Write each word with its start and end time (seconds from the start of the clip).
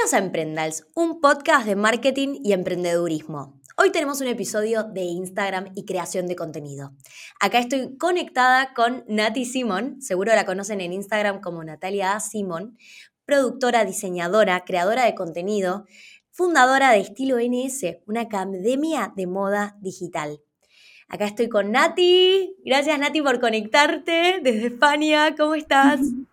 Bienvenidos 0.00 0.14
a 0.14 0.24
Emprendals, 0.24 0.86
un 0.94 1.20
podcast 1.20 1.66
de 1.66 1.76
marketing 1.76 2.40
y 2.42 2.54
emprendedurismo. 2.54 3.60
Hoy 3.76 3.92
tenemos 3.92 4.22
un 4.22 4.28
episodio 4.28 4.82
de 4.82 5.02
Instagram 5.02 5.72
y 5.74 5.84
creación 5.84 6.26
de 6.26 6.36
contenido. 6.36 6.92
Acá 7.38 7.58
estoy 7.58 7.98
conectada 7.98 8.72
con 8.72 9.04
Nati 9.08 9.44
Simón, 9.44 10.00
seguro 10.00 10.34
la 10.34 10.46
conocen 10.46 10.80
en 10.80 10.94
Instagram 10.94 11.42
como 11.42 11.62
Natalia 11.62 12.14
A. 12.14 12.20
Simón, 12.20 12.78
productora, 13.26 13.84
diseñadora, 13.84 14.64
creadora 14.64 15.04
de 15.04 15.14
contenido, 15.14 15.84
fundadora 16.30 16.92
de 16.92 17.00
Estilo 17.00 17.36
NS, 17.38 17.98
una 18.06 18.22
academia 18.22 19.12
de 19.14 19.26
moda 19.26 19.76
digital. 19.82 20.40
Acá 21.08 21.26
estoy 21.26 21.50
con 21.50 21.72
Nati. 21.72 22.56
Gracias 22.64 22.98
Nati 22.98 23.20
por 23.20 23.38
conectarte 23.38 24.40
desde 24.42 24.68
España. 24.68 25.36
¿Cómo 25.36 25.56
estás? 25.56 26.00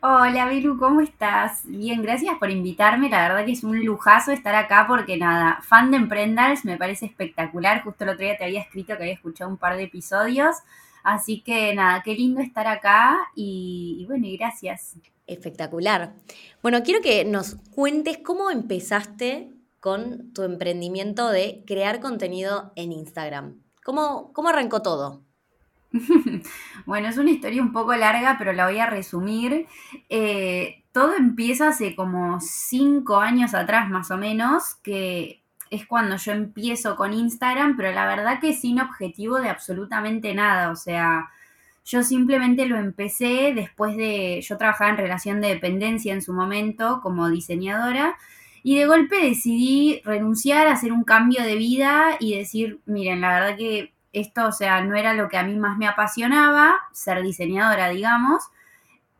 Hola, 0.00 0.46
Belu, 0.46 0.78
¿cómo 0.78 1.00
estás? 1.00 1.62
Bien, 1.64 2.02
gracias 2.02 2.36
por 2.38 2.50
invitarme. 2.50 3.08
La 3.08 3.28
verdad 3.28 3.44
que 3.44 3.52
es 3.52 3.64
un 3.64 3.84
lujazo 3.84 4.30
estar 4.30 4.54
acá 4.54 4.86
porque 4.88 5.16
nada, 5.16 5.58
fan 5.62 5.90
de 5.90 5.96
Emprendals, 5.96 6.64
me 6.64 6.76
parece 6.76 7.06
espectacular. 7.06 7.82
Justo 7.82 8.04
el 8.04 8.10
otro 8.10 8.24
día 8.24 8.36
te 8.36 8.44
había 8.44 8.60
escrito 8.60 8.96
que 8.96 9.02
había 9.02 9.14
escuchado 9.14 9.50
un 9.50 9.56
par 9.56 9.76
de 9.76 9.84
episodios. 9.84 10.56
Así 11.02 11.40
que 11.40 11.74
nada, 11.74 12.02
qué 12.02 12.14
lindo 12.14 12.40
estar 12.40 12.66
acá 12.66 13.18
y, 13.34 14.04
bueno, 14.08 14.26
y 14.26 14.36
gracias. 14.36 14.96
Espectacular. 15.26 16.14
Bueno, 16.62 16.82
quiero 16.82 17.00
que 17.02 17.24
nos 17.24 17.56
cuentes 17.74 18.18
cómo 18.18 18.50
empezaste 18.50 19.52
con 19.80 20.32
tu 20.32 20.42
emprendimiento 20.42 21.28
de 21.28 21.64
crear 21.66 22.00
contenido 22.00 22.72
en 22.76 22.92
Instagram. 22.92 23.62
¿Cómo, 23.84 24.32
cómo 24.32 24.48
arrancó 24.48 24.82
todo? 24.82 25.27
bueno, 26.86 27.08
es 27.08 27.16
una 27.18 27.30
historia 27.30 27.62
un 27.62 27.72
poco 27.72 27.94
larga, 27.94 28.36
pero 28.38 28.52
la 28.52 28.66
voy 28.66 28.78
a 28.78 28.86
resumir. 28.86 29.66
Eh, 30.08 30.82
todo 30.92 31.16
empieza 31.16 31.68
hace 31.68 31.94
como 31.94 32.40
cinco 32.40 33.18
años 33.18 33.54
atrás, 33.54 33.88
más 33.88 34.10
o 34.10 34.16
menos, 34.16 34.74
que 34.82 35.42
es 35.70 35.86
cuando 35.86 36.16
yo 36.16 36.32
empiezo 36.32 36.96
con 36.96 37.12
Instagram, 37.12 37.76
pero 37.76 37.92
la 37.92 38.06
verdad 38.06 38.40
que 38.40 38.54
sin 38.54 38.80
objetivo 38.80 39.38
de 39.40 39.48
absolutamente 39.48 40.34
nada. 40.34 40.70
O 40.70 40.76
sea, 40.76 41.28
yo 41.84 42.02
simplemente 42.02 42.66
lo 42.66 42.76
empecé 42.76 43.52
después 43.54 43.96
de, 43.96 44.40
yo 44.42 44.58
trabajaba 44.58 44.90
en 44.90 44.96
relación 44.98 45.40
de 45.40 45.48
dependencia 45.48 46.12
en 46.12 46.22
su 46.22 46.32
momento 46.32 47.00
como 47.02 47.28
diseñadora. 47.30 48.16
Y 48.62 48.76
de 48.76 48.86
golpe 48.86 49.16
decidí 49.16 50.02
renunciar, 50.04 50.66
a 50.66 50.72
hacer 50.72 50.92
un 50.92 51.04
cambio 51.04 51.42
de 51.44 51.56
vida 51.56 52.16
y 52.20 52.36
decir, 52.36 52.80
miren, 52.86 53.20
la 53.20 53.40
verdad 53.40 53.56
que 53.56 53.92
esto, 54.12 54.46
o 54.46 54.52
sea, 54.52 54.82
no 54.82 54.96
era 54.96 55.14
lo 55.14 55.28
que 55.28 55.36
a 55.36 55.42
mí 55.42 55.56
más 55.56 55.76
me 55.78 55.86
apasionaba, 55.86 56.76
ser 56.92 57.22
diseñadora, 57.22 57.88
digamos. 57.88 58.42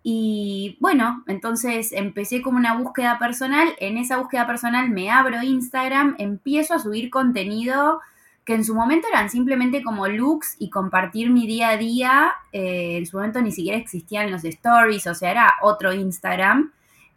Y 0.03 0.77
bueno, 0.81 1.23
entonces 1.27 1.93
empecé 1.93 2.41
como 2.41 2.57
una 2.57 2.75
búsqueda 2.75 3.19
personal. 3.19 3.75
En 3.79 3.99
esa 3.99 4.17
búsqueda 4.17 4.47
personal 4.47 4.91
me 4.91 5.11
abro 5.11 5.43
Instagram, 5.43 6.17
empiezo 6.19 6.75
a 6.75 6.79
subir 6.79 7.11
contenido 7.11 8.01
que 8.45 8.55
en 8.55 8.65
su 8.65 8.75
momento 8.75 9.07
eran 9.09 9.29
simplemente 9.29 9.83
como 9.83 10.09
looks 10.09 10.57
y 10.59 10.71
compartir 10.71 11.29
mi 11.29 11.47
día 11.47 11.69
a 11.69 11.77
día. 11.77 12.33
Eh, 12.53 12.97
en 12.97 13.05
su 13.07 13.19
momento 13.19 13.43
ni 13.43 13.53
siquiera 13.53 13.77
existían 13.77 14.31
los 14.31 14.43
stories, 14.45 15.07
o 15.07 15.15
sea, 15.15 15.31
era 15.31 15.55
otro 15.61 15.93
Instagram. 15.93 16.73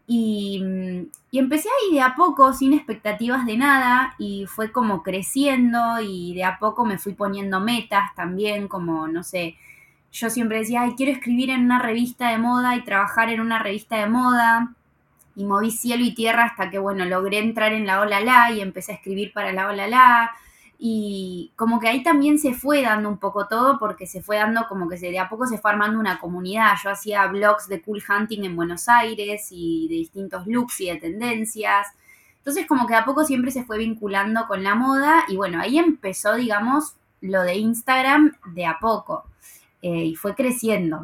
Y, 0.08 0.62
y, 1.32 1.40
empecé 1.40 1.70
ahí 1.70 1.96
de 1.96 2.02
a 2.02 2.16
poco, 2.16 2.54
sin 2.54 2.74
expectativas 2.74 3.46
de 3.46 3.58
nada, 3.58 4.16
y 4.18 4.46
fue 4.48 4.72
como 4.72 5.04
creciendo 5.04 6.02
y 6.02 6.34
de 6.36 6.44
a 6.44 6.60
poco 6.60 6.86
me 6.86 6.98
fui 6.98 7.14
poniendo 7.14 7.60
metas 7.62 8.14
también, 8.16 8.68
como, 8.68 9.08
no 9.08 9.24
sé, 9.24 9.56
yo 10.12 10.30
siempre 10.30 10.60
decía, 10.60 10.82
ay, 10.82 10.94
quiero 10.98 11.12
escribir 11.12 11.50
en 11.50 11.62
una 11.62 11.80
revista 11.80 12.30
de 12.30 12.38
moda 12.38 12.76
y 12.76 12.84
trabajar 12.84 13.30
en 13.30 13.40
una 13.40 13.60
revista 13.60 13.98
de 13.98 14.08
moda. 14.08 14.74
Y 15.36 15.46
moví 15.46 15.72
cielo 15.72 16.04
y 16.04 16.14
tierra 16.14 16.44
hasta 16.44 16.70
que, 16.70 16.78
bueno, 16.78 17.06
logré 17.06 17.40
entrar 17.40 17.72
en 17.72 17.88
la 17.88 18.02
Ola 18.02 18.20
La 18.20 18.52
y 18.52 18.60
empecé 18.60 18.92
a 18.92 18.96
escribir 18.96 19.32
para 19.32 19.54
la 19.54 19.70
Ola 19.70 19.88
La 19.88 20.32
y 20.84 21.52
como 21.56 21.80
que 21.80 21.88
ahí 21.88 22.02
también 22.02 22.40
se 22.40 22.56
fue 22.56 22.82
dando 22.82 23.08
un 23.08 23.20
poco 23.20 23.48
todo 23.48 23.78
porque 23.78 24.08
se 24.08 24.24
fue 24.24 24.38
dando 24.38 24.66
como 24.68 24.90
que 24.90 24.98
se, 24.98 25.12
de 25.12 25.20
a 25.20 25.30
poco 25.30 25.46
se 25.46 25.60
fue 25.60 25.70
armando 25.70 26.00
una 26.00 26.20
comunidad. 26.20 26.74
Yo 26.84 26.90
hacía 26.90 27.28
blogs 27.28 27.68
de 27.68 27.84
cool 27.84 28.02
hunting 28.10 28.46
en 28.46 28.56
Buenos 28.56 28.90
Aires 28.90 29.50
y 29.52 29.88
de 29.88 29.94
distintos 29.94 30.48
looks 30.48 30.82
y 30.82 30.88
de 30.88 30.96
tendencias. 30.96 31.86
Entonces 32.40 32.66
como 32.66 32.88
que 32.88 32.94
de 32.94 33.00
a 33.00 33.06
poco 33.06 33.26
siempre 33.26 33.52
se 33.52 33.64
fue 33.64 33.78
vinculando 33.78 34.48
con 34.48 34.64
la 34.64 34.74
moda 34.74 35.24
y 35.28 35.36
bueno, 35.36 35.62
ahí 35.62 35.78
empezó, 35.78 36.34
digamos, 36.34 36.96
lo 37.22 37.44
de 37.44 37.58
Instagram 37.58 38.36
de 38.56 38.66
a 38.66 38.80
poco 38.82 39.26
eh, 39.84 40.06
y 40.06 40.16
fue 40.16 40.34
creciendo. 40.34 41.00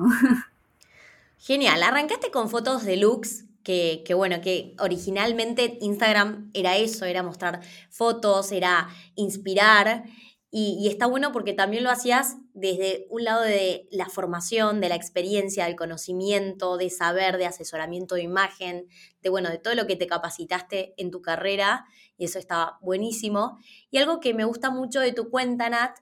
Genial, 1.37 1.83
arrancaste 1.83 2.31
con 2.31 2.49
fotos 2.49 2.83
de 2.83 2.97
looks 2.97 3.45
que, 3.67 4.13
bueno, 4.13 4.39
que 4.39 4.75
originalmente 4.79 5.78
Instagram 5.81 6.51
era 6.53 6.78
eso, 6.78 7.03
era 7.03 7.22
mostrar 7.22 7.59
fotos, 7.89 8.53
era 8.53 8.88
inspirar. 9.16 10.05
Y, 10.50 10.88
está 10.88 11.05
bueno 11.05 11.33
porque 11.33 11.51
también 11.51 11.83
lo 11.83 11.91
hacías 11.91 12.38
desde 12.53 13.07
un 13.09 13.25
lado 13.25 13.41
de 13.41 13.89
la 13.91 14.07
formación, 14.07 14.79
de 14.79 14.88
la 14.88 14.95
experiencia, 14.95 15.66
del 15.66 15.75
conocimiento, 15.75 16.78
de 16.78 16.89
saber, 16.89 17.38
de 17.38 17.45
asesoramiento 17.45 18.16
de 18.16 18.22
imagen, 18.22 18.88
de 19.22 19.29
bueno, 19.29 19.50
de 19.50 19.57
todo 19.57 19.75
lo 19.75 19.85
que 19.85 19.97
te 19.97 20.07
capacitaste 20.07 20.94
en 20.95 21.11
tu 21.11 21.22
carrera, 21.22 21.85
y 22.16 22.23
eso 22.23 22.39
está 22.39 22.78
buenísimo. 22.81 23.59
Y 23.91 23.97
algo 23.97 24.22
que 24.22 24.34
me 24.34 24.45
gusta 24.45 24.72
mucho 24.72 25.01
de 25.01 25.11
tu 25.11 25.29
cuenta, 25.29 25.69
Nat, 25.69 25.97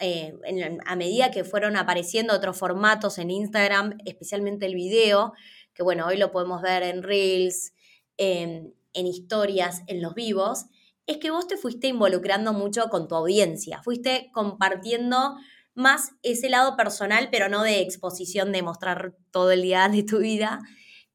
eh, 0.00 0.32
a 0.86 0.96
medida 0.96 1.30
que 1.30 1.44
fueron 1.44 1.76
apareciendo 1.76 2.34
otros 2.34 2.58
formatos 2.58 3.18
en 3.18 3.30
Instagram, 3.30 3.98
especialmente 4.06 4.64
el 4.64 4.74
video, 4.74 5.34
que 5.74 5.82
bueno, 5.82 6.06
hoy 6.06 6.16
lo 6.16 6.30
podemos 6.30 6.62
ver 6.62 6.82
en 6.82 7.02
Reels, 7.02 7.72
en, 8.16 8.74
historias, 8.94 9.82
en 9.86 10.02
los 10.02 10.14
vivos, 10.14 10.66
es 11.06 11.16
que 11.16 11.30
vos 11.30 11.46
te 11.48 11.56
fuiste 11.56 11.88
involucrando 11.88 12.52
mucho 12.52 12.88
con 12.88 13.08
tu 13.08 13.14
audiencia, 13.14 13.82
fuiste 13.82 14.30
compartiendo 14.32 15.36
más 15.74 16.12
ese 16.22 16.50
lado 16.50 16.76
personal, 16.76 17.28
pero 17.32 17.48
no 17.48 17.62
de 17.62 17.80
exposición, 17.80 18.52
de 18.52 18.62
mostrar 18.62 19.16
todo 19.30 19.50
el 19.50 19.62
día 19.62 19.88
de 19.88 20.02
tu 20.02 20.18
vida, 20.18 20.60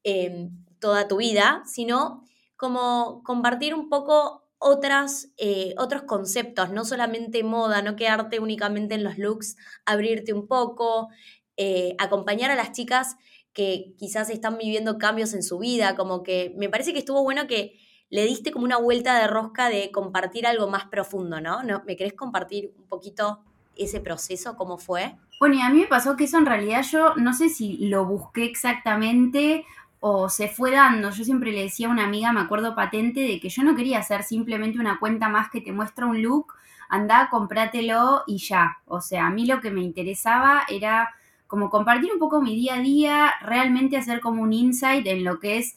em, 0.02 0.50
toda 0.80 1.08
tu 1.08 1.18
vida, 1.18 1.62
sino 1.64 2.24
como 2.56 3.22
compartir 3.24 3.74
un 3.74 3.88
poco 3.88 4.44
otras, 4.58 5.30
eh, 5.36 5.74
otros 5.78 6.02
conceptos, 6.02 6.70
no 6.70 6.84
solamente 6.84 7.44
moda, 7.44 7.80
no 7.82 7.94
quedarte 7.94 8.40
únicamente 8.40 8.94
en 8.96 9.04
los 9.04 9.16
looks, 9.16 9.56
abrirte 9.86 10.32
un 10.32 10.48
poco, 10.48 11.08
eh, 11.56 11.94
acompañar 11.98 12.50
a 12.50 12.56
las 12.56 12.72
chicas 12.72 13.16
que 13.58 13.92
quizás 13.98 14.30
están 14.30 14.56
viviendo 14.56 14.98
cambios 14.98 15.34
en 15.34 15.42
su 15.42 15.58
vida, 15.58 15.96
como 15.96 16.22
que 16.22 16.54
me 16.56 16.68
parece 16.68 16.92
que 16.92 17.00
estuvo 17.00 17.24
bueno 17.24 17.48
que 17.48 17.76
le 18.08 18.24
diste 18.24 18.52
como 18.52 18.64
una 18.64 18.76
vuelta 18.76 19.18
de 19.18 19.26
rosca 19.26 19.68
de 19.68 19.90
compartir 19.90 20.46
algo 20.46 20.70
más 20.70 20.84
profundo, 20.84 21.40
¿no? 21.40 21.64
¿No? 21.64 21.82
¿Me 21.84 21.96
querés 21.96 22.12
compartir 22.12 22.72
un 22.78 22.84
poquito 22.84 23.40
ese 23.74 23.98
proceso, 23.98 24.54
cómo 24.54 24.78
fue? 24.78 25.16
Bueno, 25.40 25.56
y 25.56 25.62
a 25.62 25.70
mí 25.70 25.80
me 25.80 25.86
pasó 25.88 26.14
que 26.14 26.22
eso 26.22 26.38
en 26.38 26.46
realidad 26.46 26.84
yo 26.88 27.16
no 27.16 27.32
sé 27.32 27.48
si 27.48 27.88
lo 27.88 28.04
busqué 28.04 28.44
exactamente 28.44 29.64
o 29.98 30.28
se 30.28 30.46
fue 30.46 30.70
dando. 30.70 31.10
Yo 31.10 31.24
siempre 31.24 31.50
le 31.50 31.62
decía 31.62 31.88
a 31.88 31.90
una 31.90 32.04
amiga, 32.04 32.32
me 32.32 32.42
acuerdo 32.42 32.76
patente, 32.76 33.22
de 33.22 33.40
que 33.40 33.48
yo 33.48 33.64
no 33.64 33.74
quería 33.74 33.98
hacer 33.98 34.22
simplemente 34.22 34.78
una 34.78 35.00
cuenta 35.00 35.28
más 35.28 35.50
que 35.50 35.60
te 35.60 35.72
muestra 35.72 36.06
un 36.06 36.22
look, 36.22 36.54
anda, 36.88 37.28
comprátelo 37.28 38.22
y 38.28 38.38
ya. 38.38 38.78
O 38.86 39.00
sea, 39.00 39.26
a 39.26 39.30
mí 39.30 39.46
lo 39.46 39.60
que 39.60 39.72
me 39.72 39.80
interesaba 39.80 40.62
era 40.68 41.12
como 41.48 41.70
compartir 41.70 42.12
un 42.12 42.18
poco 42.20 42.40
mi 42.40 42.54
día 42.54 42.74
a 42.74 42.80
día, 42.80 43.32
realmente 43.40 43.96
hacer 43.96 44.20
como 44.20 44.42
un 44.42 44.52
insight 44.52 45.04
en 45.06 45.24
lo 45.24 45.40
que 45.40 45.58
es, 45.58 45.76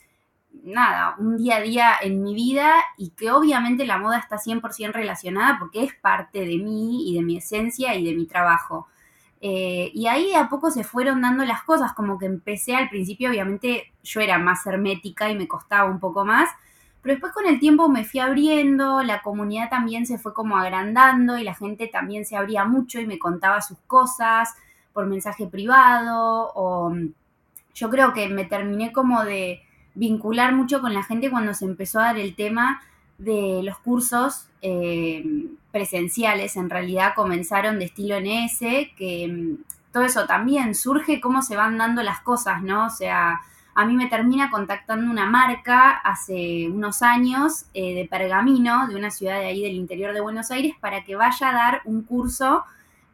nada, 0.63 1.15
un 1.17 1.37
día 1.37 1.55
a 1.55 1.61
día 1.61 1.93
en 2.01 2.21
mi 2.21 2.35
vida 2.35 2.73
y 2.97 3.11
que 3.11 3.31
obviamente 3.31 3.85
la 3.85 3.97
moda 3.97 4.19
está 4.19 4.37
100% 4.37 4.91
relacionada 4.91 5.57
porque 5.57 5.83
es 5.83 5.95
parte 5.95 6.39
de 6.39 6.57
mí 6.57 7.09
y 7.09 7.15
de 7.15 7.23
mi 7.23 7.37
esencia 7.37 7.95
y 7.95 8.05
de 8.05 8.13
mi 8.13 8.25
trabajo. 8.25 8.87
Eh, 9.39 9.91
y 9.93 10.07
ahí 10.07 10.33
a 10.35 10.49
poco 10.49 10.69
se 10.71 10.83
fueron 10.83 11.21
dando 11.21 11.45
las 11.45 11.63
cosas, 11.63 11.93
como 11.93 12.19
que 12.19 12.25
empecé 12.25 12.75
al 12.75 12.89
principio, 12.89 13.29
obviamente 13.29 13.93
yo 14.03 14.19
era 14.19 14.37
más 14.39 14.67
hermética 14.67 15.29
y 15.29 15.35
me 15.35 15.47
costaba 15.47 15.89
un 15.89 16.01
poco 16.01 16.25
más, 16.25 16.49
pero 17.01 17.15
después 17.15 17.31
con 17.33 17.47
el 17.47 17.59
tiempo 17.59 17.87
me 17.87 18.03
fui 18.03 18.19
abriendo, 18.19 19.01
la 19.03 19.21
comunidad 19.21 19.69
también 19.69 20.05
se 20.05 20.19
fue 20.19 20.33
como 20.33 20.57
agrandando 20.57 21.37
y 21.39 21.45
la 21.45 21.55
gente 21.55 21.87
también 21.87 22.25
se 22.25 22.35
abría 22.35 22.65
mucho 22.65 22.99
y 22.99 23.07
me 23.07 23.17
contaba 23.17 23.61
sus 23.61 23.79
cosas 23.87 24.53
por 24.93 25.05
mensaje 25.07 25.47
privado 25.47 26.51
o 26.53 26.89
mm, 26.89 27.13
yo 27.73 27.89
creo 27.89 28.13
que 28.13 28.27
me 28.27 28.45
terminé 28.45 28.91
como 28.91 29.23
de 29.23 29.61
vincular 29.95 30.53
mucho 30.53 30.81
con 30.81 30.93
la 30.93 31.03
gente 31.03 31.29
cuando 31.29 31.53
se 31.53 31.65
empezó 31.65 31.99
a 31.99 32.05
dar 32.05 32.17
el 32.17 32.35
tema 32.35 32.81
de 33.17 33.61
los 33.63 33.77
cursos 33.79 34.47
eh, 34.61 35.23
presenciales. 35.71 36.55
En 36.55 36.69
realidad 36.69 37.13
comenzaron 37.15 37.79
de 37.79 37.85
estilo 37.85 38.19
NS, 38.19 38.59
que 38.97 39.27
mm, 39.27 39.91
todo 39.91 40.03
eso 40.03 40.25
también 40.25 40.75
surge 40.75 41.21
cómo 41.21 41.41
se 41.41 41.55
van 41.55 41.77
dando 41.77 42.03
las 42.03 42.21
cosas, 42.21 42.61
¿no? 42.63 42.87
O 42.87 42.89
sea, 42.89 43.41
a 43.73 43.85
mí 43.85 43.95
me 43.95 44.07
termina 44.07 44.49
contactando 44.49 45.09
una 45.09 45.25
marca 45.25 45.91
hace 45.91 46.69
unos 46.69 47.01
años 47.01 47.65
eh, 47.73 47.95
de 47.95 48.07
Pergamino, 48.07 48.87
de 48.87 48.95
una 48.95 49.11
ciudad 49.11 49.39
de 49.39 49.47
ahí 49.47 49.61
del 49.61 49.73
interior 49.73 50.13
de 50.13 50.21
Buenos 50.21 50.51
Aires, 50.51 50.73
para 50.79 51.03
que 51.03 51.15
vaya 51.15 51.49
a 51.49 51.53
dar 51.53 51.81
un 51.85 52.03
curso 52.03 52.63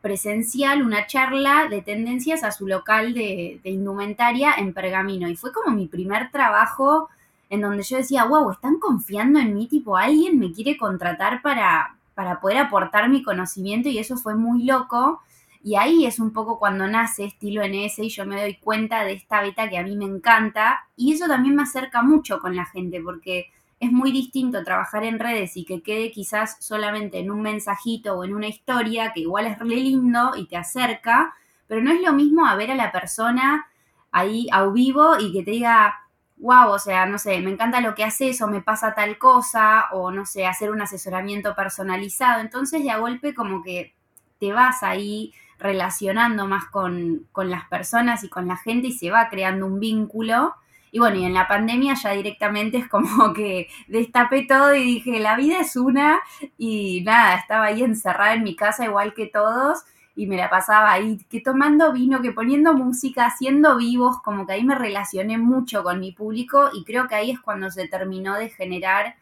presencial, 0.07 0.83
una 0.83 1.05
charla 1.05 1.67
de 1.69 1.81
tendencias 1.81 2.45
a 2.45 2.53
su 2.53 2.65
local 2.65 3.13
de, 3.13 3.59
indumentaria 3.65 4.53
en 4.57 4.73
Pergamino. 4.73 5.27
Y 5.27 5.35
fue 5.35 5.51
como 5.51 5.75
mi 5.75 5.87
primer 5.87 6.31
trabajo 6.31 7.09
en 7.49 7.59
donde 7.59 7.83
yo 7.83 7.97
decía, 7.97 8.23
wow, 8.23 8.49
están 8.51 8.79
confiando 8.79 9.37
en 9.39 9.53
mí, 9.53 9.67
tipo, 9.67 9.97
alguien 9.97 10.39
me 10.39 10.53
quiere 10.53 10.77
contratar 10.77 11.41
para, 11.41 11.97
para 12.15 12.39
poder 12.39 12.59
aportar 12.59 13.09
mi 13.09 13.21
conocimiento 13.21 13.89
y 13.89 13.97
eso 13.97 14.15
fue 14.15 14.33
muy 14.33 14.63
loco. 14.63 15.21
Y 15.61 15.75
ahí 15.75 16.05
es 16.05 16.19
un 16.19 16.31
poco 16.31 16.57
cuando 16.57 16.87
nace 16.87 17.25
estilo 17.25 17.67
NS 17.67 17.99
y 17.99 18.09
yo 18.09 18.25
me 18.25 18.39
doy 18.39 18.55
cuenta 18.55 19.03
de 19.03 19.11
esta 19.11 19.41
beta 19.41 19.69
que 19.69 19.77
a 19.77 19.83
mí 19.83 19.97
me 19.97 20.05
encanta. 20.05 20.87
Y 20.95 21.11
eso 21.11 21.27
también 21.27 21.53
me 21.53 21.63
acerca 21.63 22.01
mucho 22.01 22.39
con 22.39 22.55
la 22.55 22.65
gente 22.65 23.01
porque 23.01 23.51
es 23.79 23.91
muy 23.91 24.11
distinto 24.11 24.63
trabajar 24.63 25.03
en 25.03 25.19
redes 25.19 25.55
y 25.55 25.65
que 25.65 25.81
quede 25.81 26.11
quizás 26.11 26.57
solamente 26.59 27.19
en 27.19 27.29
un 27.29 27.41
mensajito 27.41 28.15
o 28.15 28.23
en 28.23 28.33
una 28.33 28.47
historia, 28.47 29.13
que 29.13 29.21
igual 29.21 29.45
es 29.45 29.59
re 29.59 29.67
lindo 29.67 30.31
y 30.35 30.47
te 30.47 30.57
acerca, 30.57 31.35
pero 31.67 31.81
no 31.81 31.91
es 31.91 32.01
lo 32.01 32.13
mismo 32.13 32.45
a 32.45 32.55
ver 32.55 32.71
a 32.71 32.75
la 32.75 32.91
persona 32.91 33.67
ahí 34.11 34.47
a 34.51 34.65
vivo 34.67 35.19
y 35.19 35.31
que 35.31 35.43
te 35.43 35.51
diga, 35.51 35.95
wow, 36.37 36.69
o 36.69 36.79
sea, 36.79 37.05
no 37.05 37.17
sé, 37.17 37.39
me 37.41 37.51
encanta 37.51 37.81
lo 37.81 37.95
que 37.95 38.03
haces 38.03 38.41
o 38.41 38.47
me 38.47 38.61
pasa 38.61 38.93
tal 38.93 39.17
cosa 39.17 39.85
o 39.91 40.11
no 40.11 40.25
sé, 40.25 40.45
hacer 40.45 40.71
un 40.71 40.81
asesoramiento 40.81 41.55
personalizado. 41.55 42.41
Entonces 42.41 42.83
de 42.83 42.91
a 42.91 42.97
golpe 42.97 43.33
como 43.33 43.63
que 43.63 43.95
te 44.39 44.53
vas 44.53 44.83
ahí 44.83 45.33
relacionando 45.59 46.47
más 46.47 46.65
con, 46.65 47.27
con 47.31 47.49
las 47.49 47.67
personas 47.67 48.23
y 48.23 48.29
con 48.29 48.47
la 48.47 48.57
gente 48.57 48.87
y 48.87 48.91
se 48.91 49.11
va 49.11 49.29
creando 49.29 49.65
un 49.65 49.79
vínculo. 49.79 50.55
Y 50.91 50.99
bueno, 50.99 51.17
y 51.17 51.25
en 51.25 51.33
la 51.33 51.47
pandemia 51.47 51.95
ya 51.95 52.11
directamente 52.11 52.77
es 52.77 52.87
como 52.87 53.33
que 53.33 53.67
destapé 53.87 54.45
todo 54.47 54.75
y 54.75 54.83
dije, 54.83 55.19
la 55.19 55.35
vida 55.35 55.59
es 55.59 55.75
una 55.75 56.19
y 56.57 57.01
nada, 57.01 57.35
estaba 57.35 57.65
ahí 57.65 57.83
encerrada 57.83 58.33
en 58.33 58.43
mi 58.43 58.55
casa 58.55 58.85
igual 58.85 59.13
que 59.13 59.27
todos 59.27 59.83
y 60.15 60.25
me 60.25 60.35
la 60.35 60.49
pasaba 60.49 60.91
ahí, 60.91 61.19
que 61.29 61.41
tomando 61.41 61.93
vino, 61.93 62.21
que 62.23 62.31
poniendo 62.31 62.73
música, 62.73 63.27
haciendo 63.27 63.77
vivos, 63.77 64.19
como 64.23 64.47
que 64.47 64.53
ahí 64.53 64.63
me 64.63 64.73
relacioné 64.75 65.37
mucho 65.37 65.83
con 65.83 65.99
mi 65.99 66.11
público 66.11 66.71
y 66.73 66.83
creo 66.85 67.07
que 67.07 67.15
ahí 67.15 67.31
es 67.31 67.39
cuando 67.39 67.69
se 67.69 67.87
terminó 67.87 68.35
de 68.35 68.49
generar 68.49 69.15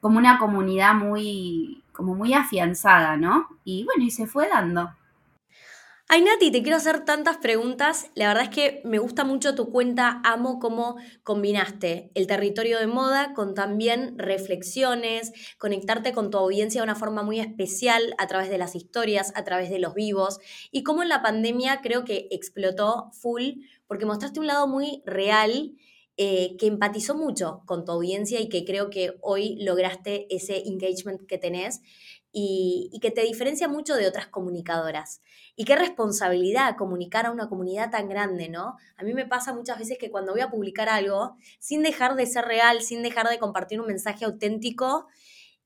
como 0.00 0.18
una 0.18 0.38
comunidad 0.38 0.94
muy, 0.94 1.82
como 1.92 2.14
muy 2.14 2.34
afianzada, 2.34 3.16
¿no? 3.16 3.48
Y 3.64 3.84
bueno, 3.84 4.04
y 4.04 4.10
se 4.12 4.26
fue 4.28 4.48
dando. 4.48 4.90
Ay, 6.10 6.22
Nati, 6.22 6.50
te 6.50 6.62
quiero 6.62 6.78
hacer 6.78 7.04
tantas 7.04 7.36
preguntas. 7.36 8.10
La 8.14 8.28
verdad 8.28 8.44
es 8.44 8.48
que 8.48 8.80
me 8.82 8.98
gusta 8.98 9.24
mucho 9.24 9.54
tu 9.54 9.70
cuenta. 9.70 10.22
Amo 10.24 10.58
cómo 10.58 10.96
combinaste 11.22 12.10
el 12.14 12.26
territorio 12.26 12.78
de 12.78 12.86
moda 12.86 13.34
con 13.34 13.54
también 13.54 14.18
reflexiones, 14.18 15.32
conectarte 15.58 16.14
con 16.14 16.30
tu 16.30 16.38
audiencia 16.38 16.80
de 16.80 16.84
una 16.84 16.94
forma 16.94 17.22
muy 17.22 17.40
especial 17.40 18.14
a 18.16 18.26
través 18.26 18.48
de 18.48 18.56
las 18.56 18.74
historias, 18.74 19.32
a 19.36 19.44
través 19.44 19.68
de 19.68 19.80
los 19.80 19.92
vivos. 19.92 20.38
Y 20.70 20.82
cómo 20.82 21.02
en 21.02 21.10
la 21.10 21.20
pandemia 21.20 21.82
creo 21.82 22.06
que 22.06 22.26
explotó 22.30 23.10
full 23.12 23.60
porque 23.86 24.06
mostraste 24.06 24.40
un 24.40 24.46
lado 24.46 24.66
muy 24.66 25.02
real. 25.04 25.74
Eh, 26.20 26.56
que 26.58 26.66
empatizó 26.66 27.14
mucho 27.14 27.62
con 27.64 27.84
tu 27.84 27.92
audiencia 27.92 28.40
y 28.40 28.48
que 28.48 28.64
creo 28.64 28.90
que 28.90 29.14
hoy 29.20 29.54
lograste 29.60 30.26
ese 30.34 30.66
engagement 30.66 31.24
que 31.28 31.38
tenés 31.38 31.80
y, 32.32 32.98
que 33.00 33.10
te 33.10 33.22
diferencia 33.22 33.68
mucho 33.68 33.94
de 33.94 34.06
otras 34.06 34.26
comunicadoras. 34.26 35.22
Y 35.56 35.64
qué 35.64 35.76
responsabilidad 35.76 36.76
comunicar 36.76 37.26
a 37.26 37.30
una 37.30 37.48
comunidad 37.48 37.90
tan 37.90 38.08
grande, 38.08 38.48
¿no? 38.48 38.76
A 38.96 39.02
mí 39.02 39.14
me 39.14 39.26
pasa 39.26 39.54
muchas 39.54 39.78
veces 39.78 39.98
que 39.98 40.10
cuando 40.10 40.32
voy 40.32 40.42
a 40.42 40.50
publicar 40.50 40.88
algo, 40.88 41.36
sin 41.58 41.82
dejar 41.82 42.16
de 42.16 42.26
ser 42.26 42.44
real, 42.44 42.82
sin 42.82 43.02
dejar 43.02 43.28
de 43.28 43.38
compartir 43.38 43.80
un 43.80 43.86
mensaje 43.86 44.24
auténtico 44.24 45.06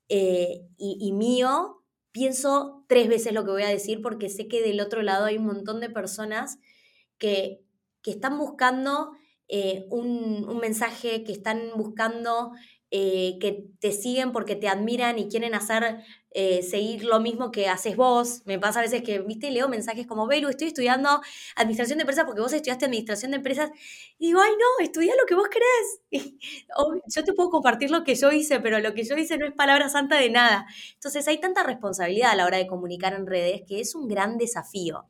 eh, 0.08 0.62
y, 0.76 1.12
mío, 1.12 1.82
pienso 2.12 2.84
tres 2.88 3.08
veces 3.08 3.32
lo 3.32 3.44
que 3.44 3.50
voy 3.50 3.62
a 3.62 3.68
decir 3.68 4.02
porque 4.02 4.28
sé 4.28 4.46
que 4.46 4.62
del 4.62 4.80
otro 4.80 5.02
lado 5.02 5.24
hay 5.24 5.38
un 5.38 5.46
montón 5.46 5.80
de 5.80 5.90
personas 5.90 6.58
que, 7.18 7.60
están 8.04 8.36
buscando 8.36 9.12
eh, 9.48 9.86
un, 9.88 10.44
un, 10.48 10.58
mensaje, 10.58 11.22
que 11.22 11.32
están 11.32 11.70
buscando 11.76 12.52
eh, 12.94 13.38
que 13.40 13.70
te 13.80 13.90
siguen 13.90 14.32
porque 14.32 14.54
te 14.54 14.68
admiran 14.68 15.18
y 15.18 15.30
quieren 15.30 15.54
hacer, 15.54 16.04
eh, 16.34 16.62
seguir 16.62 17.04
lo 17.04 17.20
mismo 17.20 17.50
que 17.50 17.68
haces 17.68 17.96
vos. 17.96 18.42
Me 18.46 18.58
pasa 18.58 18.80
a 18.80 18.82
veces 18.82 19.02
que, 19.02 19.18
viste, 19.20 19.50
leo 19.50 19.68
mensajes 19.68 20.06
como, 20.06 20.26
Belu, 20.26 20.48
estoy 20.48 20.68
estudiando 20.68 21.20
administración 21.56 21.98
de 21.98 22.02
empresas 22.02 22.24
porque 22.24 22.40
vos 22.40 22.52
estudiaste 22.52 22.86
administración 22.86 23.32
de 23.32 23.38
empresas. 23.38 23.70
Y 24.18 24.28
digo, 24.28 24.40
ay, 24.40 24.52
no, 24.52 24.84
estudia 24.84 25.12
lo 25.20 25.26
que 25.26 25.34
vos 25.34 25.48
querés. 25.48 26.00
yo 27.14 27.24
te 27.24 27.32
puedo 27.32 27.50
compartir 27.50 27.90
lo 27.90 28.04
que 28.04 28.14
yo 28.14 28.32
hice, 28.32 28.60
pero 28.60 28.78
lo 28.80 28.94
que 28.94 29.04
yo 29.04 29.16
hice 29.16 29.38
no 29.38 29.46
es 29.46 29.52
palabra 29.54 29.88
santa 29.88 30.16
de 30.16 30.30
nada. 30.30 30.66
Entonces 30.94 31.26
hay 31.28 31.38
tanta 31.40 31.62
responsabilidad 31.62 32.30
a 32.32 32.36
la 32.36 32.46
hora 32.46 32.58
de 32.58 32.66
comunicar 32.66 33.14
en 33.14 33.26
redes 33.26 33.62
que 33.66 33.80
es 33.80 33.94
un 33.94 34.08
gran 34.08 34.38
desafío. 34.38 35.06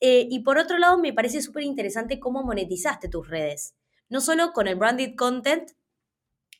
Eh, 0.00 0.28
y 0.30 0.40
por 0.40 0.58
otro 0.58 0.78
lado, 0.78 0.98
me 0.98 1.12
parece 1.12 1.42
súper 1.42 1.64
interesante 1.64 2.20
cómo 2.20 2.42
monetizaste 2.42 3.08
tus 3.08 3.28
redes. 3.28 3.74
No 4.08 4.20
solo 4.20 4.52
con 4.52 4.68
el 4.68 4.76
branded 4.76 5.14
content, 5.16 5.72